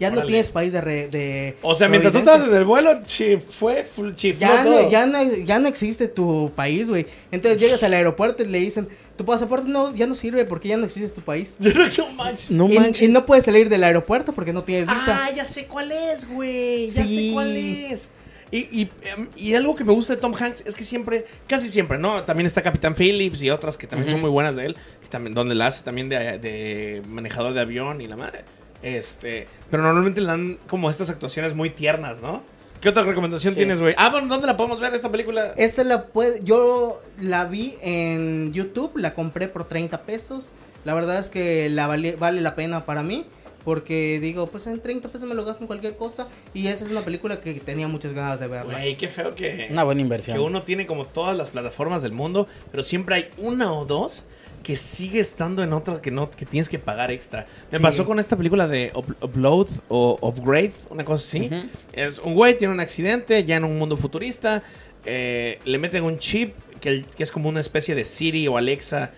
[0.00, 0.80] Ya no tienes país de...
[0.80, 4.64] re- de O sea, mientras tú estabas en el vuelo, chi- fue, full- chifló Ya
[4.64, 4.82] todo.
[4.82, 7.06] no, ya, no, ya no existe tu país, güey.
[7.30, 10.76] Entonces llegas al aeropuerto y le dicen, tu pasaporte no, ya no sirve porque ya
[10.76, 11.56] no existe tu país.
[11.98, 12.50] No manches.
[12.50, 13.02] No y, manches.
[13.02, 15.26] y no puedes salir del aeropuerto porque no tienes visa.
[15.26, 16.86] Ah, ya sé cuál es, güey.
[16.88, 17.14] Ya Sí.
[17.28, 18.10] sé cuál es.
[18.50, 21.68] Y, y, em, y algo que me gusta de Tom Hanks es que siempre, casi
[21.68, 22.22] siempre, ¿no?
[22.24, 25.34] También está Capitán Phillips y otras que también son muy buenas de él, que también,
[25.34, 28.44] donde la hace también de, de manejador de avión y la madre.
[28.84, 32.42] Este, pero normalmente le dan como estas actuaciones muy tiernas, ¿no?
[32.80, 33.58] ¿Qué otra recomendación Sí.
[33.58, 33.94] tienes, güey?
[33.96, 35.54] Ah, bueno, ¿dónde la podemos ver esta película?
[35.56, 40.50] Esta la puede, yo la vi en YouTube, la compré por 30 pesos.
[40.84, 43.20] La verdad es que la vale, vale la pena para mí.
[43.64, 46.28] Porque digo, pues en 30 pesos me lo gasto en cualquier cosa.
[46.52, 48.74] Y esa es una película que tenía muchas ganas de verla.
[48.74, 50.36] Güey, qué feo que, Una buena inversión.
[50.36, 54.26] que uno tiene como todas las plataformas del mundo, pero siempre hay una o dos
[54.64, 57.46] que sigue estando en otra que no que tienes que pagar extra.
[57.70, 57.82] Me Sí.
[57.82, 61.48] pasó con esta película de Up- Upload o Upgrade, una cosa así.
[61.92, 64.64] Es un güey tiene un accidente ya en un mundo futurista,
[65.04, 69.12] eh, le meten un chip que, es como una especie de Siri o Alexa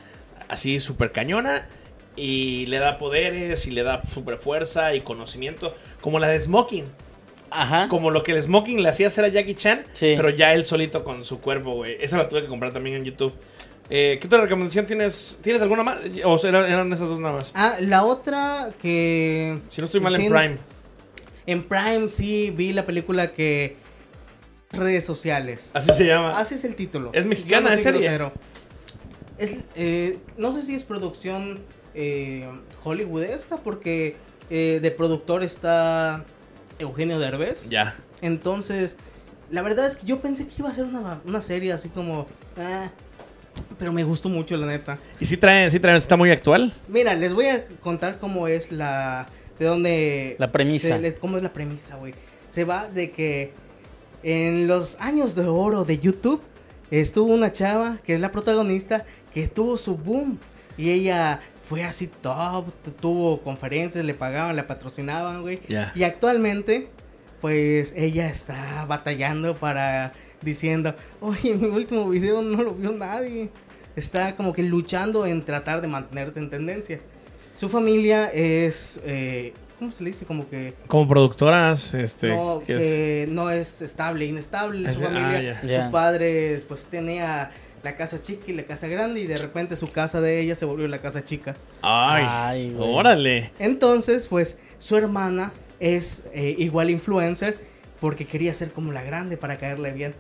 [0.49, 1.67] así súper cañona
[2.17, 6.85] y le da poderes y le da super fuerza y conocimiento como la de Smoking.
[7.51, 7.87] Ajá.
[7.89, 10.15] Como lo que el Smoking le hacía hacer a Jackie Chan, Sí.
[10.17, 11.97] pero ya él solito con su cuerpo, güey.
[12.01, 13.33] Esa la tuve que comprar también en YouTube.
[13.89, 15.39] Eh, ¿Qué otra recomendación tienes?
[15.43, 15.99] ¿Tienes alguna más?
[16.25, 17.53] ¿O eran, eran esas dos nada más?
[17.55, 19.61] Ah, la otra que...
[19.69, 20.59] Si no estoy mal en Prime.
[21.47, 23.77] En Prime sí vi la película que...
[24.73, 25.71] Redes sociales.
[25.75, 26.39] Así se llama.
[26.39, 27.11] Así es el título.
[27.15, 28.03] ¿Es mexicana, es serie?
[28.03, 28.33] grosero.
[29.39, 31.61] Es, eh, no sé si es producción
[31.95, 32.49] eh,
[32.83, 34.17] hollywoodesca porque
[34.51, 36.25] eh, de productor está
[36.81, 37.69] Eugenio Derbez.
[37.71, 37.95] Ya.
[38.21, 38.97] Entonces,
[39.51, 42.27] la verdad es que yo pensé que iba a ser una, una serie así como...
[42.59, 42.91] ah,
[43.79, 44.99] pero me gustó mucho, la neta.
[45.21, 46.73] ¿Y si traen, sí traen, está muy actual?
[46.89, 49.27] Mira, les voy a contar cómo es la...
[49.59, 50.37] De dónde...
[50.39, 50.99] La premisa.
[50.99, 52.15] se ¿Cómo es la premisa, güey?
[52.49, 53.53] Se va de que
[54.23, 56.43] en los años de oro de YouTube
[56.91, 60.39] estuvo una chava que es la protagonista que tuvo su boom
[60.77, 62.67] y ella fue así top,
[63.01, 65.61] tuvo conferencias, le pagaban, le patrocinaban, güey.
[65.69, 65.93] Ya.
[65.95, 66.89] Y actualmente,
[67.41, 70.13] pues ella está batallando para
[70.43, 73.49] diciendo, oye, mi último video no lo vio nadie.
[73.95, 77.01] Está como que luchando en tratar de mantenerse en tendencia.
[77.55, 80.27] Su familia es, eh, ¿cómo se le dice?
[80.27, 82.29] Como que Como productoras, este.
[82.29, 83.29] no, ¿qué es?
[83.31, 85.85] no es estable, inestable Es- su ah, familia.
[85.87, 87.51] Su padre pues tenía
[87.83, 90.67] la casa chica y la casa grande y de repente su casa de ella se
[90.67, 91.55] volvió la casa chica.
[91.81, 93.53] Ay, órale.
[93.59, 97.59] Entonces, pues su hermana es eh, igual influencer
[98.01, 100.15] porque quería ser como la grande para caerle bien.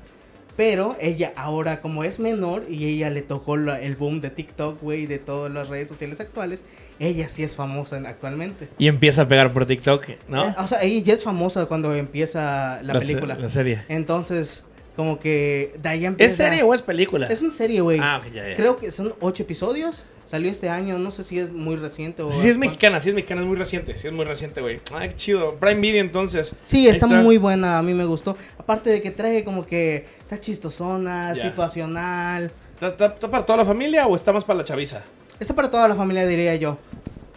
[0.57, 4.81] Pero ella ahora como es menor y ella le tocó la- el boom de TikTok,
[4.81, 6.65] güey, de todas las redes sociales actuales,
[6.99, 8.69] ella sí es famosa en- actualmente.
[8.79, 10.47] Y empieza a pegar por TikTok, ¿no?
[10.49, 13.35] Eh, o sea, ella ya es famosa cuando empieza la, película.
[13.37, 13.83] La serie.
[13.89, 14.65] Entonces,
[14.97, 16.31] como que de ahí empieza...
[16.31, 17.27] ¿Es serie o es película?
[17.29, 18.01] Es una serie, güey.
[18.03, 18.57] Ah, ok, ya, ya.
[18.57, 20.07] Creo que son ocho episodios.
[20.25, 22.33] Salió este año, no sé si es muy reciente o...
[22.33, 24.81] Sí, es mexicana, sí es mexicana, es muy reciente, sí es muy reciente, güey.
[24.93, 25.55] Ay, qué chido.
[25.55, 26.57] Prime Video, entonces.
[26.65, 28.37] Sí, está, muy buena, a mí me gustó.
[28.59, 31.43] Aparte de que trae como que está chistosona, Ya.
[31.51, 32.51] situacional.
[32.75, 35.05] ¿Está, está- está para toda la familia o está más para la chaviza?
[35.39, 36.77] Está para toda la familia, diría yo.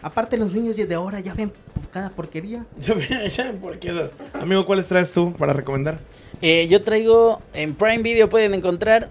[0.01, 1.51] Aparte los niños de ahora ya ven
[1.91, 2.65] cada porquería.
[2.79, 4.13] Ya, ven, ya, ¿por qué esas?
[4.33, 5.99] Amigo, ¿cuáles traes tú para recomendar?
[6.41, 9.09] Eh, yo traigo en Prime Video pueden encontrar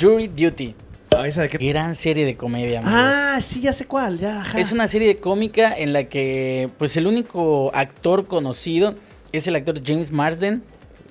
[0.00, 0.74] Jury Duty.
[1.16, 1.58] Ah, ¿esa de qué?
[1.58, 2.80] Gran serie de comedia.
[2.80, 2.98] amigos.
[2.98, 4.40] Ah, sí, ya sé cuál, ya.
[4.40, 4.58] ajá.
[4.58, 8.96] Es una serie de cómica en la que pues el único actor conocido
[9.32, 10.62] es el actor James Marsden.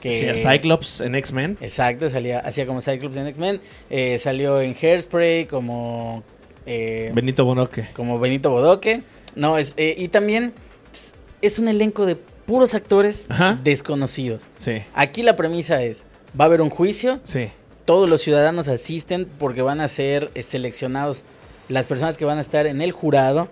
[0.01, 1.58] Que Sí, Cyclops en X-Men.
[1.62, 3.62] Exacto, salía, hacía como Cyclops en X-Men.
[3.89, 6.24] eh, salió en Hairspray como,
[6.66, 7.88] eh, Benito Bonoque.
[7.95, 9.04] como Benito Bodoque.
[9.36, 10.51] No, es, eh, y también
[10.91, 13.60] ps, es un elenco de puros actores Ajá.
[13.64, 14.48] desconocidos.
[14.58, 16.06] Sí, Aquí la premisa es,
[16.39, 17.50] va a haber un juicio, sí.
[17.86, 21.24] todos los ciudadanos asisten porque van a ser eh, seleccionados
[21.70, 23.48] las personas que van a estar en el jurado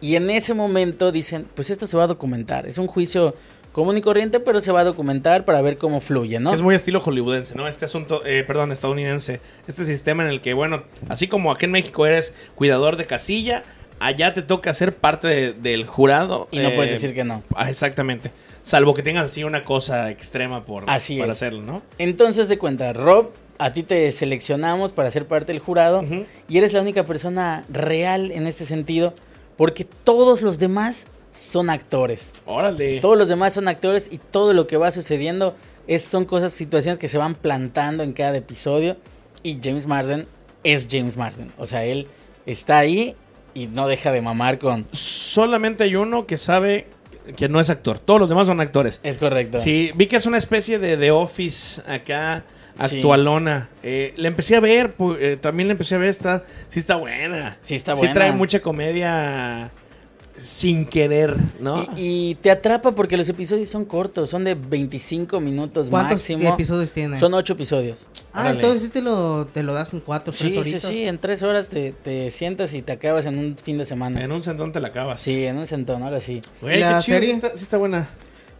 [0.00, 2.66] y en ese momento dicen, pues esto se va a documentar.
[2.66, 3.34] Es un juicio
[3.72, 6.52] común y corriente, pero se va a documentar para ver cómo fluye, ¿no?
[6.52, 7.66] Es muy estilo hollywoodense, ¿no?
[7.68, 9.40] Este asunto, eh, perdón, estadounidense.
[9.66, 13.64] Este sistema en el que, bueno, así como aquí en México eres cuidador de casilla,
[14.00, 16.48] allá te toca ser parte de- del jurado.
[16.50, 17.42] Y no eh, puedes decir que no.
[17.54, 18.30] ah, exactamente.
[18.62, 21.36] Salvo que tengas así una cosa extrema por, Así para es.
[21.38, 21.82] hacerlo, ¿no?
[21.98, 26.02] Entonces de cuenta, Rob, a ti te seleccionamos para ser parte del jurado
[26.48, 29.14] y eres la única persona real en este sentido
[29.56, 32.30] porque todos los demás son actores.
[32.44, 33.00] Órale.
[33.00, 35.54] Todos los demás son actores y todo lo que va sucediendo
[35.86, 38.96] es, son cosas, situaciones que se van plantando en cada episodio.
[39.42, 40.26] Y James Marsden
[40.64, 41.52] es James Marsden.
[41.56, 42.08] O sea, él
[42.46, 43.14] está ahí
[43.56, 44.86] y no deja de mamar con...
[44.92, 46.86] Solamente hay uno que sabe
[47.36, 47.98] que no es actor.
[47.98, 49.00] Todos los demás son actores.
[49.02, 49.58] Es correcto.
[49.58, 52.44] Sí, vi que es una especie de The Office acá,
[52.78, 52.96] Sí.
[52.96, 53.70] actualona.
[53.82, 56.96] Eh, le empecé a ver, pu- eh, también le empecé a ver, está, sí está
[56.96, 57.56] buena.
[57.62, 58.12] Sí está Sí buena.
[58.14, 59.70] trae mucha comedia
[60.38, 61.82] sin querer, ¿no?
[61.96, 66.48] Y, y te atrapa porque los episodios son cortos, son de 25 minutos ¿Cuántos máximo.
[66.52, 67.18] episodios tiene?
[67.18, 68.08] Son 8 episodios.
[68.32, 68.56] Ah, Órale.
[68.56, 70.82] entonces sí te lo, te lo das en cuatro, tres Sí, sí, horitas.
[70.82, 74.22] sí, en 3 horas te, te sientas y te acabas en un fin de semana.
[74.22, 75.20] En un centón te la acabas.
[75.20, 76.40] Sí, en un centón, ahora sí.
[76.60, 77.28] Güey, ¿La qué chido, serie?
[77.30, 78.08] Sí está, sí está buena.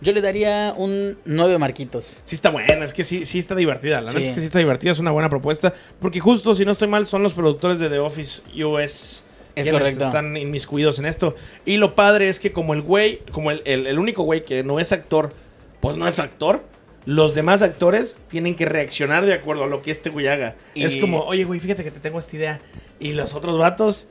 [0.00, 2.16] Yo le daría un 9 marquitos.
[2.22, 4.02] Sí está buena, es que sí, sí está divertida.
[4.02, 4.16] La Sí.
[4.18, 5.72] neta es que sí está divertida, es una buena propuesta.
[6.00, 9.24] Porque justo, si no estoy mal, son los productores de The Office US
[9.56, 10.04] Es quienes correcto.
[10.04, 11.34] están inmiscuidos en esto.
[11.64, 14.62] Y lo padre es que como el güey, como el, el- el único güey que
[14.62, 15.32] no es actor,
[15.80, 16.62] pues no es actor.
[17.06, 20.56] Los demás actores tienen que reaccionar de acuerdo a lo que este güey haga.
[20.74, 22.60] Y- Es como, oye, güey, fíjate que te tengo esta idea.
[23.00, 24.08] Y los otros vatos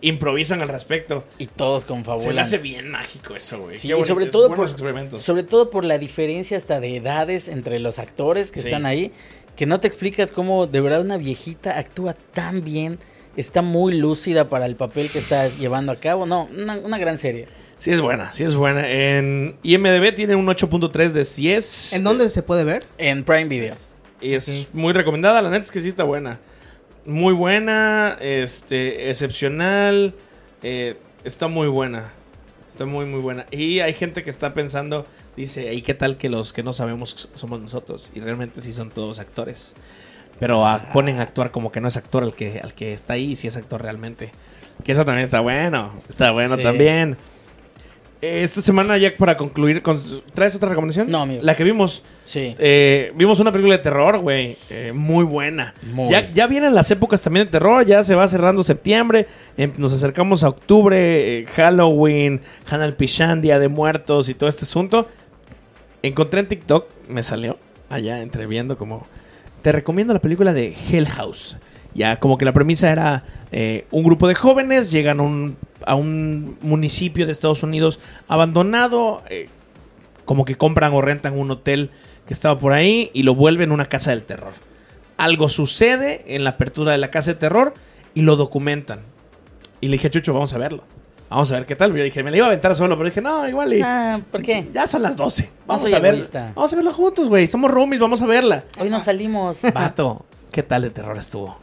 [0.00, 1.24] improvisan al respecto.
[1.38, 2.36] Y todos Se confabulan.
[2.36, 3.76] me hace bien mágico eso, güey.
[3.78, 5.22] Sí, y sobre es todo, por, experimentos.
[5.22, 8.68] sobre todo por la diferencia hasta de edades entre los actores que Sí.
[8.68, 9.12] están ahí,
[9.56, 13.00] que no te explicas cómo de verdad una viejita actúa tan bien,
[13.36, 16.26] está muy lúcida para el papel que está llevando a cabo.
[16.26, 17.46] No, una, una gran serie.
[17.78, 18.88] Sí es buena, sí es buena.
[18.90, 21.92] En IMDB tiene un 8.3 de 10.
[21.92, 22.80] ¿En dónde se puede ver?
[22.98, 23.76] En Prime Video.
[24.20, 26.40] Y es muy recomendada, la neta es que sí está buena.
[27.06, 30.14] Muy buena, este, excepcional,
[30.62, 32.12] eh, está muy buena.
[32.68, 33.46] Está muy, muy buena.
[33.50, 35.06] Y hay gente que está pensando,
[35.36, 38.10] dice, ¿y qué tal que los que no sabemos somos nosotros?
[38.14, 39.74] Y realmente sí son todos actores.
[40.40, 43.14] Pero a- ponen a actuar como que no es actor al que, al que está
[43.14, 44.30] ahí, si es actor realmente.
[44.84, 46.62] Que eso también está bueno, está bueno Sí.
[46.62, 47.16] también.
[48.20, 50.00] Esta semana, ya para concluir, con,
[50.34, 51.08] ¿traes otra recomendación?
[51.08, 51.40] No, amigo.
[51.44, 52.02] La que vimos.
[52.24, 52.52] Sí.
[52.58, 54.56] Eh, vimos una película de terror, güey.
[54.70, 55.72] eh, muy buena.
[55.92, 56.10] Muy.
[56.10, 57.86] Ya, ya vienen las épocas también de terror.
[57.86, 59.28] Ya se va cerrando septiembre.
[59.56, 60.96] em, nos acercamos a octubre.
[61.42, 62.40] eh, Halloween.
[62.68, 65.08] Hanal Pishan, Día de Muertos y todo este asunto.
[66.02, 66.86] Encontré en TikTok.
[67.08, 67.56] Me salió
[67.88, 69.06] allá entreviendo como...
[69.62, 71.56] Te recomiendo la película de Hell House.
[71.94, 75.20] Ya como que la premisa era eh, un grupo de jóvenes llegan
[75.84, 77.98] a un, municipio de Estados Unidos
[78.28, 79.22] abandonado.
[79.30, 79.48] eh,
[80.28, 81.90] como que compran o rentan un hotel
[82.26, 84.52] que estaba por ahí y lo vuelven una casa del terror.
[85.16, 87.72] Algo sucede en la apertura de la casa de terror
[88.12, 89.00] y lo documentan.
[89.80, 90.84] Y le dije a Chucho, vamos a verlo.
[91.30, 91.94] Vamos a ver qué tal.
[91.94, 93.74] Yo dije, me la iba a aventar solo, pero dije, no, igual.
[93.74, 94.68] Y Ah, ¿por qué?
[94.72, 95.50] Ya son las 12.
[95.66, 96.08] Vamos a verla.
[96.08, 96.52] egoísta.
[96.54, 97.46] Vamos a verla juntos, güey.
[97.46, 98.64] Somos roomies, vamos a verla.
[98.78, 99.60] Hoy no salimos.
[99.74, 101.58] Vato, ¿qué tal de terror estuvo?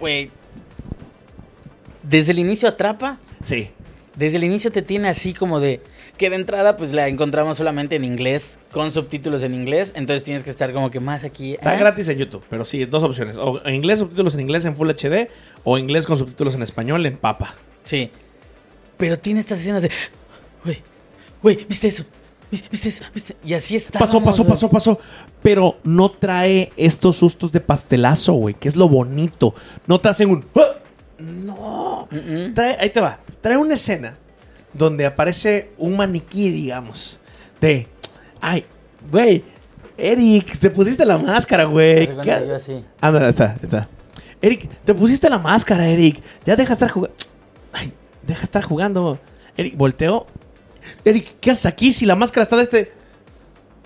[0.00, 0.30] Güey.
[2.02, 3.18] Desde el inicio atrapa.
[3.42, 3.70] Sí.
[4.16, 5.82] Desde el inicio te tiene así como de
[6.16, 10.44] que de entrada pues la encontramos solamente en inglés, con subtítulos en inglés, entonces tienes
[10.44, 11.54] que estar como que más aquí.
[11.54, 13.36] Está ah, gratis en YouTube, pero sí, dos opciones.
[13.36, 15.28] O inglés, subtítulos en inglés en Full HD,
[15.64, 17.54] o inglés con subtítulos en español en papa.
[17.84, 18.10] Sí.
[18.96, 19.90] Pero tiene estas escenas de,
[20.64, 20.82] güey,
[21.42, 22.04] güey, ¿viste eso?
[22.50, 23.04] ¿Viste, viste eso?
[23.12, 23.36] ¿Viste?
[23.44, 23.98] Y así está.
[23.98, 24.98] Pasó, pasó, pasó, pasó.
[25.42, 29.54] Pero no trae estos sustos de pastelazo, güey, que es lo bonito.
[29.86, 30.44] No te hacen un...
[30.56, 30.78] ¡Ah!
[31.18, 32.08] No.
[32.54, 33.18] Trae, ahí te va.
[33.40, 34.16] Trae una escena
[34.72, 37.18] donde aparece un maniquí, digamos.
[37.60, 37.88] De...
[38.40, 38.64] Ay,
[39.10, 39.44] güey.
[39.96, 42.06] Eric, te pusiste la máscara, güey.
[42.08, 42.84] Yo ¿Qué- así.
[43.00, 43.88] Anda, está, está.
[44.42, 46.20] Eric, te pusiste la máscara, Eric.
[46.44, 47.16] Ya deja de estar jugando.
[47.74, 49.20] Ay, deja de estar jugando.
[49.56, 50.26] Eric, volteo.
[51.04, 52.92] Eric, ¿qué haces aquí si la máscara está de este?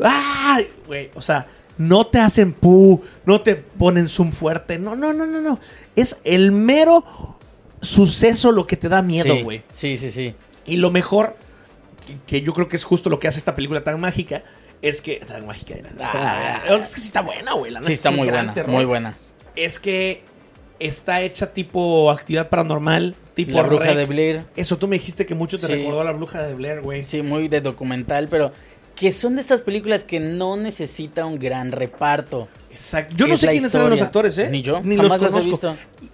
[0.02, 0.68] ¡Ay!
[0.86, 4.78] Güey, o sea, no te hacen pu, no te ponen zoom fuerte.
[4.78, 5.60] No, no, no, no, no.
[5.96, 7.04] Es el mero
[7.80, 9.62] suceso lo que te da miedo, güey.
[9.72, 10.34] Sí, sí, sí.
[10.66, 11.36] Y lo mejor,
[12.06, 14.42] que, que yo creo que es justo lo que hace esta película tan mágica,
[14.82, 15.16] es que.
[15.16, 15.90] Tan mágica era.
[16.00, 17.72] Ah, es que sí está buena, güey.
[17.72, 18.70] Sí, es está muy buena, terror.
[18.70, 19.16] muy buena.
[19.56, 20.22] Es que
[20.78, 23.96] está hecha tipo actividad paranormal, tipo La bruja Rec.
[23.96, 24.44] de Blair.
[24.56, 25.72] Eso tú me dijiste que mucho te Sí.
[25.74, 27.04] recordó a la bruja de Blair, güey.
[27.04, 28.52] Sí, muy de documental, pero
[28.94, 32.48] que son de estas películas que no necesita un gran reparto.
[32.70, 33.14] Exacto.
[33.16, 34.06] Yo no sé quiénes eran los historia.
[34.06, 34.48] actores, ¿eh?
[34.50, 35.72] Ni yo, Ni jamás los los he conozco.
[35.72, 36.10] visto.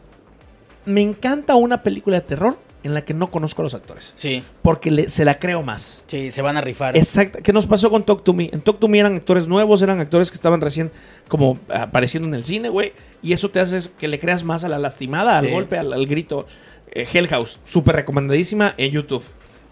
[0.87, 4.13] Me encanta una película de terror en la que no conozco a los actores.
[4.15, 6.05] Sí, Porque le- se la creo más.
[6.07, 6.97] sí, se van a rifar.
[6.97, 7.41] Exacto.
[7.43, 8.51] ¿Qué nos pasó con Talk to Me?
[8.53, 10.93] En Talk to Me eran actores nuevos, eran actores que estaban recién
[11.27, 12.93] como apareciendo en el cine, güey.
[13.23, 15.51] Y eso te hace que le creas más a la lastimada, al Sí.
[15.53, 16.47] golpe, al, al grito.
[16.93, 19.25] Eh, Hell House, súper recomendadísima en YouTube.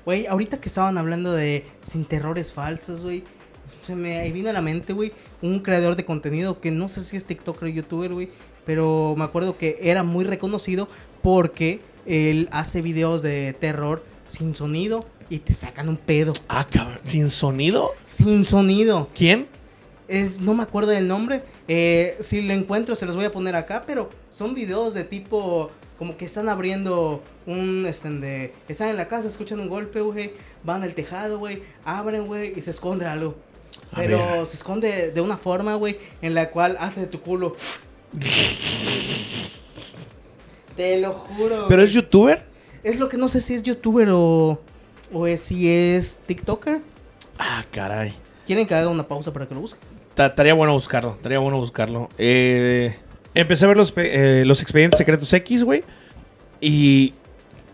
[0.04, 3.22] Güey, ahorita que estaban hablando de sin terrores falsos, güey.
[3.86, 7.16] Se me vino a la mente, güey, un creador de contenido que no sé si
[7.16, 8.30] es TikToker o YouTuber, güey.
[8.64, 10.88] Pero me acuerdo que era muy reconocido
[11.20, 16.32] porque él hace videos de terror sin sonido y te sacan un pedo.
[16.48, 17.00] Ah, cabrón.
[17.04, 17.90] ¿Sin sonido?
[18.02, 19.08] Sin sonido.
[19.14, 19.46] ¿Quién?
[20.08, 21.42] Es, no me acuerdo del nombre.
[21.68, 25.70] Eh, si lo encuentro se los voy a poner acá, pero son videos de tipo
[25.98, 30.32] como que están abriendo un este de están en la casa, escuchan un golpe, güey,
[30.64, 33.36] van al tejado, güey, abren, güey, y se esconde algo.
[33.92, 34.46] A Pero ver.
[34.46, 37.54] se esconde de una forma, güey, en la cual hace de tu culo.
[40.76, 41.66] Te lo juro.
[41.68, 41.84] ¿Pero güey.
[41.84, 42.42] es youtuber?
[42.82, 44.60] es lo que no sé si es youtuber o
[45.12, 46.80] o es, si es TikToker.
[47.38, 48.14] Ah, caray.
[48.46, 49.78] ¿Quieren que haga una pausa para que lo busque?
[50.14, 52.08] Ta- Estaría bueno buscarlo, estaría bueno buscarlo.
[52.18, 52.94] Eh,
[53.34, 55.84] empecé a ver los, eh, los expedientes secretos X, güey.
[56.60, 57.14] Y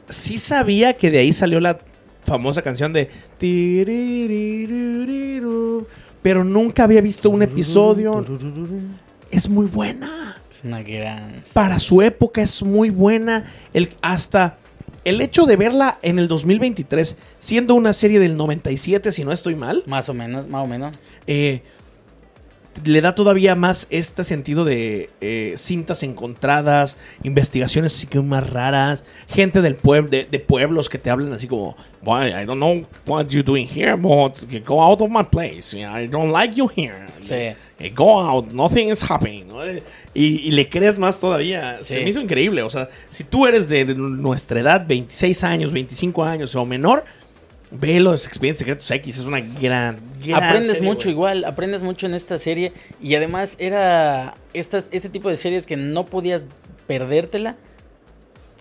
[0.09, 1.79] sí sabía que de ahí salió la
[2.25, 3.09] famosa canción de...
[6.23, 8.25] Pero nunca había visto un episodio.
[9.31, 10.38] Es muy buena.
[10.59, 11.45] Es una gran.
[11.53, 13.45] Para su época es muy buena.
[13.73, 14.59] El, hasta
[15.05, 19.55] el hecho de verla en el 2023, siendo una serie del 97, si no estoy
[19.55, 20.99] mal, Más o menos, más o menos.
[21.27, 21.63] eh,
[22.85, 29.05] le da todavía más este sentido de eh, cintas encontradas, investigaciones así que más raras,
[29.29, 32.85] gente del pueblo, de, de pueblos que te hablan así como, "Boy, I don't know
[33.07, 34.35] what you're doing here, but
[34.65, 35.77] go out of my place.
[35.77, 37.07] I don't like you here.
[37.21, 37.57] Sí.
[37.81, 39.47] Eh, Go out, nothing is happening.
[39.49, 39.65] ¿no?
[39.67, 39.81] Y,
[40.15, 41.79] y le crees más todavía.
[41.83, 42.63] Se me hizo increíble.
[42.63, 47.05] O sea, si tú eres de nuestra edad, 26 años, 25 años o menor,
[47.71, 49.19] ve los Expedientes Secretos X.
[49.19, 52.73] Es una gran, gran aprendes serie, mucho igual, aprendes mucho en esta serie.
[53.01, 56.47] Y además era estas, este tipo de series que no podías
[56.89, 57.57] perdértela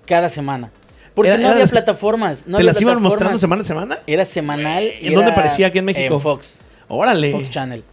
[0.05, 0.72] cada semana.
[1.15, 2.43] Porque Era- no era había las plataformas.
[2.45, 3.97] No ¿Te había las iban mostrando semana a semana?
[4.05, 4.84] Era semanal.
[4.84, 6.13] ¿en dónde era aparecía aquí en México?
[6.15, 6.59] En Fox.
[6.88, 7.32] Órale.
[7.32, 7.84] Fox Channel.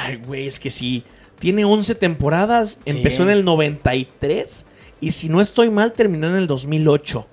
[0.00, 1.04] Ay, güey, es que sí.
[1.38, 2.78] Tiene 11 temporadas.
[2.84, 4.66] Empezó en el 93.
[5.00, 7.26] Y si no estoy mal, terminó en el 2008.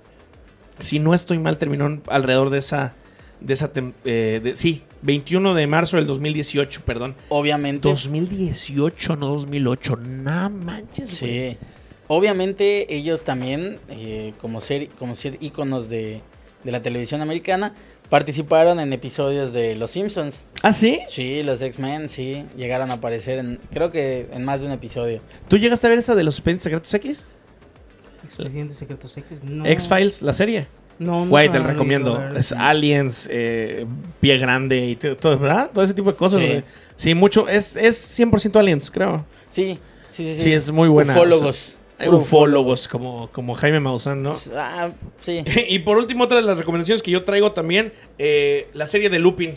[0.80, 2.96] Si no estoy mal, terminó alrededor de esa.
[3.40, 3.72] De esa
[4.04, 7.16] eh, de- sí, 21 de marzo del 2018, perdón.
[7.30, 7.88] Obviamente.
[7.88, 9.96] 2018, no 2008.
[9.98, 11.52] No manches, güey.
[11.52, 11.58] Sí.
[12.08, 16.22] Obviamente ellos también, eh, como ser, como ser íconos de,
[16.64, 17.76] de la televisión americana,
[18.10, 20.46] participaron en episodios de Los Simpsons.
[20.64, 21.00] ¿Ah, sí?
[21.08, 25.22] Sí, los X-Men, sí, llegaron a aparecer en, creo que en más de un episodio.
[25.48, 27.26] ¿Tú llegaste a ver esa de los Expedientes Secretos X?
[28.24, 29.44] Expedientes Secretos X.
[29.44, 29.66] No.
[29.66, 30.68] X-Files, la serie.
[30.98, 32.22] No, Güey, te la recomiendo.
[32.36, 33.86] Es Aliens, eh,
[34.20, 35.70] Pie Grande y todo, ¿verdad?
[35.74, 36.42] Todo ese tipo de cosas.
[36.42, 36.48] Sí.
[36.48, 36.64] güey.
[36.98, 37.48] Sí, mucho.
[37.48, 39.26] Es, es 100% Aliens, creo.
[39.50, 39.80] Sí,
[40.10, 40.42] sí, sí.
[40.42, 41.14] Sí, es muy buena.
[41.14, 41.50] Ufólogos.
[41.50, 44.36] O sea, ufólogos, como, como Jaime Maussan, ¿no?
[44.56, 44.92] Ah,
[45.22, 45.44] sí.
[45.70, 49.20] y por último, otra de las recomendaciones que yo traigo también, eh, la serie de
[49.20, 49.56] Lupin.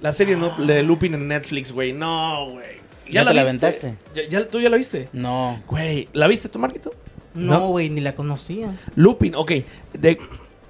[0.00, 1.92] La serie no- de Lupin en Netflix, güey.
[1.92, 2.84] No, güey.
[3.10, 3.40] ¿Ya te la viste?
[3.48, 3.94] aventaste?
[4.14, 5.08] ¿Ya, ya- tú ya la viste?
[5.12, 5.62] No.
[5.66, 6.92] Güey, ¿la viste tú, Marquito?
[7.34, 8.74] No, güey, ni la conocía.
[8.94, 9.52] Lupin, ok.
[9.92, 10.18] De,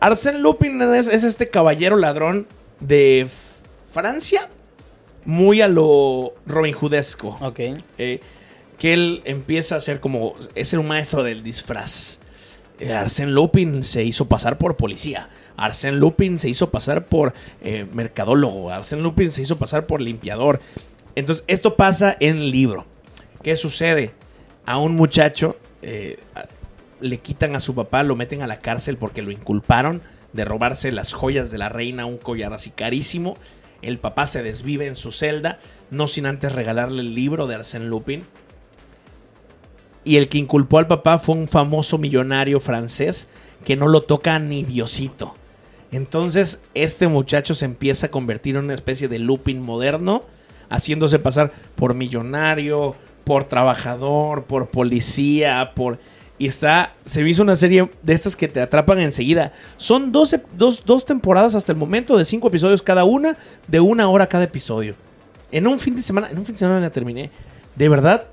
[0.01, 2.47] Arsène Lupin es, es este caballero ladrón
[2.81, 3.29] de
[3.93, 4.49] Francia,
[5.25, 7.37] muy a lo Robin Hoodesco.
[7.41, 7.61] Ok.
[7.99, 8.21] eh,
[8.79, 10.35] que él empieza a ser como.
[10.55, 12.19] Es un maestro del disfraz.
[12.81, 15.29] Eh, Arsène Lupin se hizo pasar por policía.
[15.57, 18.71] Arsène Lupin se hizo pasar por eh, mercadólogo.
[18.71, 20.61] Arsène Lupin se hizo pasar por limpiador.
[21.15, 22.87] Entonces, esto pasa en el libro.
[23.43, 24.13] ¿Qué sucede?
[24.67, 26.19] A un muchacho eh,
[27.01, 30.03] le quitan a su papá, lo meten a la cárcel porque lo inculparon
[30.33, 33.37] de robarse las joyas de la reina, un collar así carísimo.
[33.83, 35.61] El papá se desvive en su celda,
[35.91, 38.25] no sin antes regalarle el libro de Arsène Lupin.
[40.05, 43.29] Y el que inculpó al papá fue un famoso millonario francés
[43.65, 45.35] que no lo toca ni Diosito.
[45.91, 50.25] Entonces, este muchacho se empieza a convertir en una especie de Lupin moderno,
[50.69, 55.99] haciéndose pasar por millonario, por trabajador, por policía, por...
[56.37, 59.53] Y está, se hizo una serie de estas que te atrapan enseguida.
[59.77, 63.37] Son 12, dos, dos temporadas hasta el momento de cinco episodios cada una,
[63.69, 64.97] de una hora cada episodio.
[65.53, 67.31] En un fin de semana, en un fin de semana la terminé.
[67.77, 68.27] De verdad,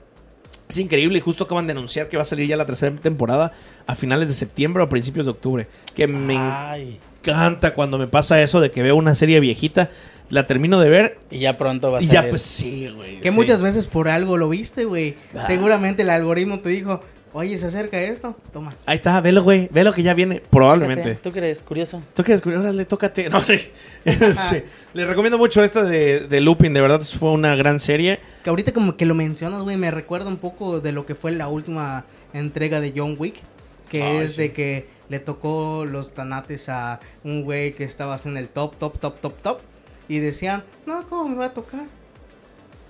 [0.71, 3.51] es increíble y justo acaban de anunciar que va a salir ya la tercera temporada
[3.87, 5.67] a finales de septiembre o a principios de octubre.
[5.95, 6.99] Que me Ay.
[7.23, 9.89] encanta cuando me pasa eso de que veo una serie viejita,
[10.29, 12.23] la termino de ver Y ya pronto va a y salir.
[12.23, 13.19] ya pues sí, güey.
[13.19, 13.35] Que sí.
[13.35, 15.15] muchas veces por algo lo viste, güey.
[15.35, 15.43] Ah.
[15.45, 17.01] Seguramente el algoritmo te dijo,
[17.33, 18.75] oye, se acerca esto, toma.
[18.85, 19.67] Ahí está, velo, güey.
[19.71, 21.03] Velo que ya viene, probablemente.
[21.03, 21.61] Fíjate, ¿Tú crees?
[21.61, 22.01] Curioso.
[22.13, 22.59] ¿Tú qué descubrió?
[22.61, 23.29] Órale, tócate.
[23.29, 23.71] No sé.
[24.05, 24.63] Sí.
[24.93, 28.19] Le recomiendo mucho esta de, de Lupin, de verdad fue una gran serie.
[28.43, 31.31] Que ahorita como que lo mencionas, güey, me recuerda un poco de lo que fue
[31.31, 33.35] la última entrega de John Wick.
[33.89, 34.41] Que Ay, es sí.
[34.43, 38.99] de que le tocó los tanates a un güey que estaba en el top, top,
[38.99, 39.59] top, top, top.
[40.07, 41.81] Y decían, no, ¿cómo me va a tocar?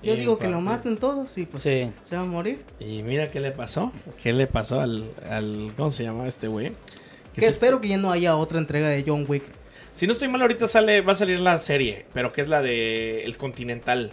[0.03, 1.91] Yo Y digo que lo maten todos y pues Sí.
[2.03, 2.63] se va a morir.
[2.79, 3.91] Y mira qué le pasó.
[4.21, 5.05] ¿Qué le pasó al.
[5.29, 6.71] al ¿Cómo se llama este güey?
[7.33, 9.43] Que se- espero que ya no haya otra entrega de John Wick.
[9.93, 12.61] Si no estoy mal, ahorita sale, va a salir la serie, pero que es la
[12.61, 14.11] de El Continental,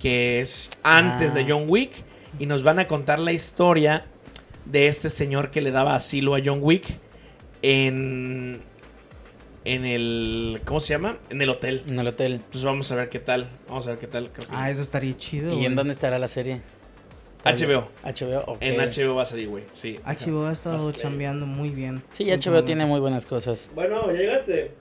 [0.00, 1.34] que es antes Ah.
[1.34, 1.92] de John Wick,
[2.38, 4.06] y nos van a contar la historia
[4.64, 6.86] de este señor que le daba asilo a John Wick
[7.62, 8.62] en
[9.74, 11.16] en el ¿cómo se llama?
[11.30, 11.82] En el hotel.
[11.88, 12.40] En el hotel.
[12.50, 14.30] Pues vamos a ver qué tal, vamos a ver qué tal.
[14.30, 15.50] creo que- Ah, eso estaría chido.
[15.50, 15.66] ¿Y güey.
[15.66, 16.60] en dónde estará la serie?
[17.44, 17.88] HBO.
[18.04, 18.58] HBO, ok.
[18.60, 19.64] En HBO va a salir, güey.
[19.72, 19.96] Sí.
[20.04, 22.02] HBO ha estado Hasta- chambeando muy bien.
[22.12, 23.70] Sí, HBO tiene muy buenas cosas.
[23.74, 24.72] Bueno, llegaste.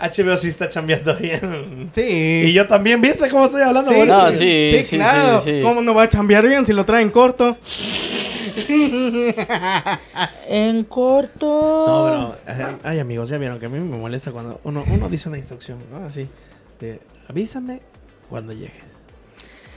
[0.00, 1.90] HBO sí está chambeando bien.
[1.92, 2.42] Sí.
[2.46, 3.90] Y yo también, ¿viste cómo estoy hablando?
[3.90, 5.40] Sí, Bueno, No, sí, sí, sí, claro.
[5.44, 5.60] sí.
[5.62, 7.56] ¿Cómo no va a chambear bien si lo traen corto?
[10.48, 11.84] En corto.
[11.86, 15.08] No, pero, eh, ay amigos, ya vieron que a mí me molesta cuando uno, uno
[15.08, 16.06] dice una instrucción, ¿no?
[16.06, 16.28] Así,
[16.80, 17.80] de, avísame
[18.28, 18.88] cuando llegue.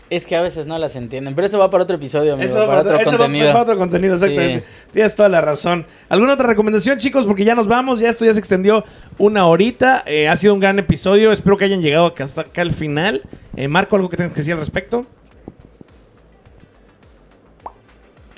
[0.09, 2.59] Es que a veces no las entienden, pero eso va para otro episodio, amigo, Eso
[2.59, 3.47] va para, otro eso va contenido.
[3.47, 4.59] para otro contenido, exactamente.
[4.59, 4.89] Sí.
[4.91, 5.85] Tienes toda la razón.
[6.09, 7.25] ¿Alguna otra recomendación, chicos?
[7.25, 8.83] Porque ya nos vamos, ya esto ya se extendió
[9.17, 10.03] una horita.
[10.05, 11.31] Eh, ha sido un gran episodio.
[11.31, 13.21] Espero que hayan llegado hasta acá al final.
[13.55, 15.05] Eh, Marco, ¿algo que tengas que decir al respecto?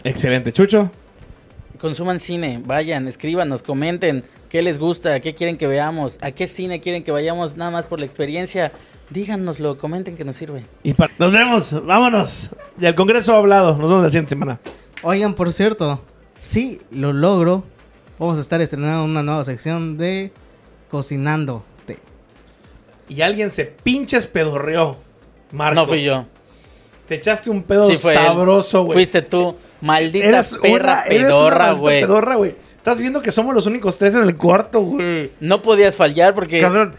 [0.04, 0.92] Excelente, Chucho.
[1.80, 6.80] Consuman cine, vayan, escríbanos, comenten qué les gusta, qué quieren que veamos, a qué cine
[6.80, 8.72] quieren que vayamos nada más por la experiencia.
[9.10, 10.66] Díganoslo, comenten que nos sirve.
[10.84, 12.50] Y nos vemos, vámonos.
[12.80, 13.78] Y el Congreso ha hablado.
[13.78, 14.60] Nos vemos la siguiente semana.
[15.02, 16.02] Oigan, por cierto,
[16.38, 17.64] si lo logro,
[18.18, 20.32] vamos a estar estrenando una nueva sección de
[20.90, 21.66] Cocinando.
[23.10, 24.98] Y alguien se pinches pedorreó.
[25.52, 25.82] Marco.
[25.82, 26.26] No fui yo.
[27.08, 28.96] Te echaste un pedo Sí sabroso, güey.
[28.96, 32.02] Fuiste tú, maldita Eres perra una- pedorra, maldita güey.
[32.02, 32.56] pedorra, güey.
[32.78, 35.32] Estás viendo que somos los únicos tres en el cuarto, güey.
[35.40, 36.96] No podías fallar porque Cabrón,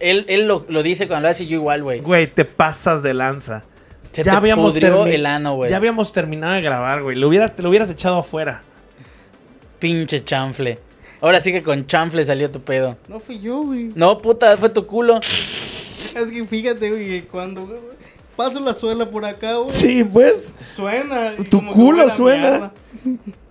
[0.00, 2.00] él, él lo, lo dice cuando lo hace y yo igual, güey.
[2.00, 3.64] güey, te pasas de lanza.
[4.12, 5.70] Se te pudrió termi- el ano, güey.
[5.70, 7.16] Ya habíamos terminado de grabar, güey.
[7.16, 8.62] Lo hubieras, te lo hubieras echado afuera.
[9.78, 10.78] Pinche chanfle.
[11.20, 12.96] Ahora sí que con chanfle salió tu pedo.
[13.08, 13.90] No fui yo, güey.
[13.94, 15.18] No, puta, fue tu culo.
[15.20, 17.66] Es que fíjate, güey, que cuando
[18.36, 19.70] paso la suela por acá, güey.
[19.70, 20.54] Sí, pues.
[20.60, 21.32] Suena.
[21.50, 22.48] Tu culo suena.
[22.48, 22.72] mierda.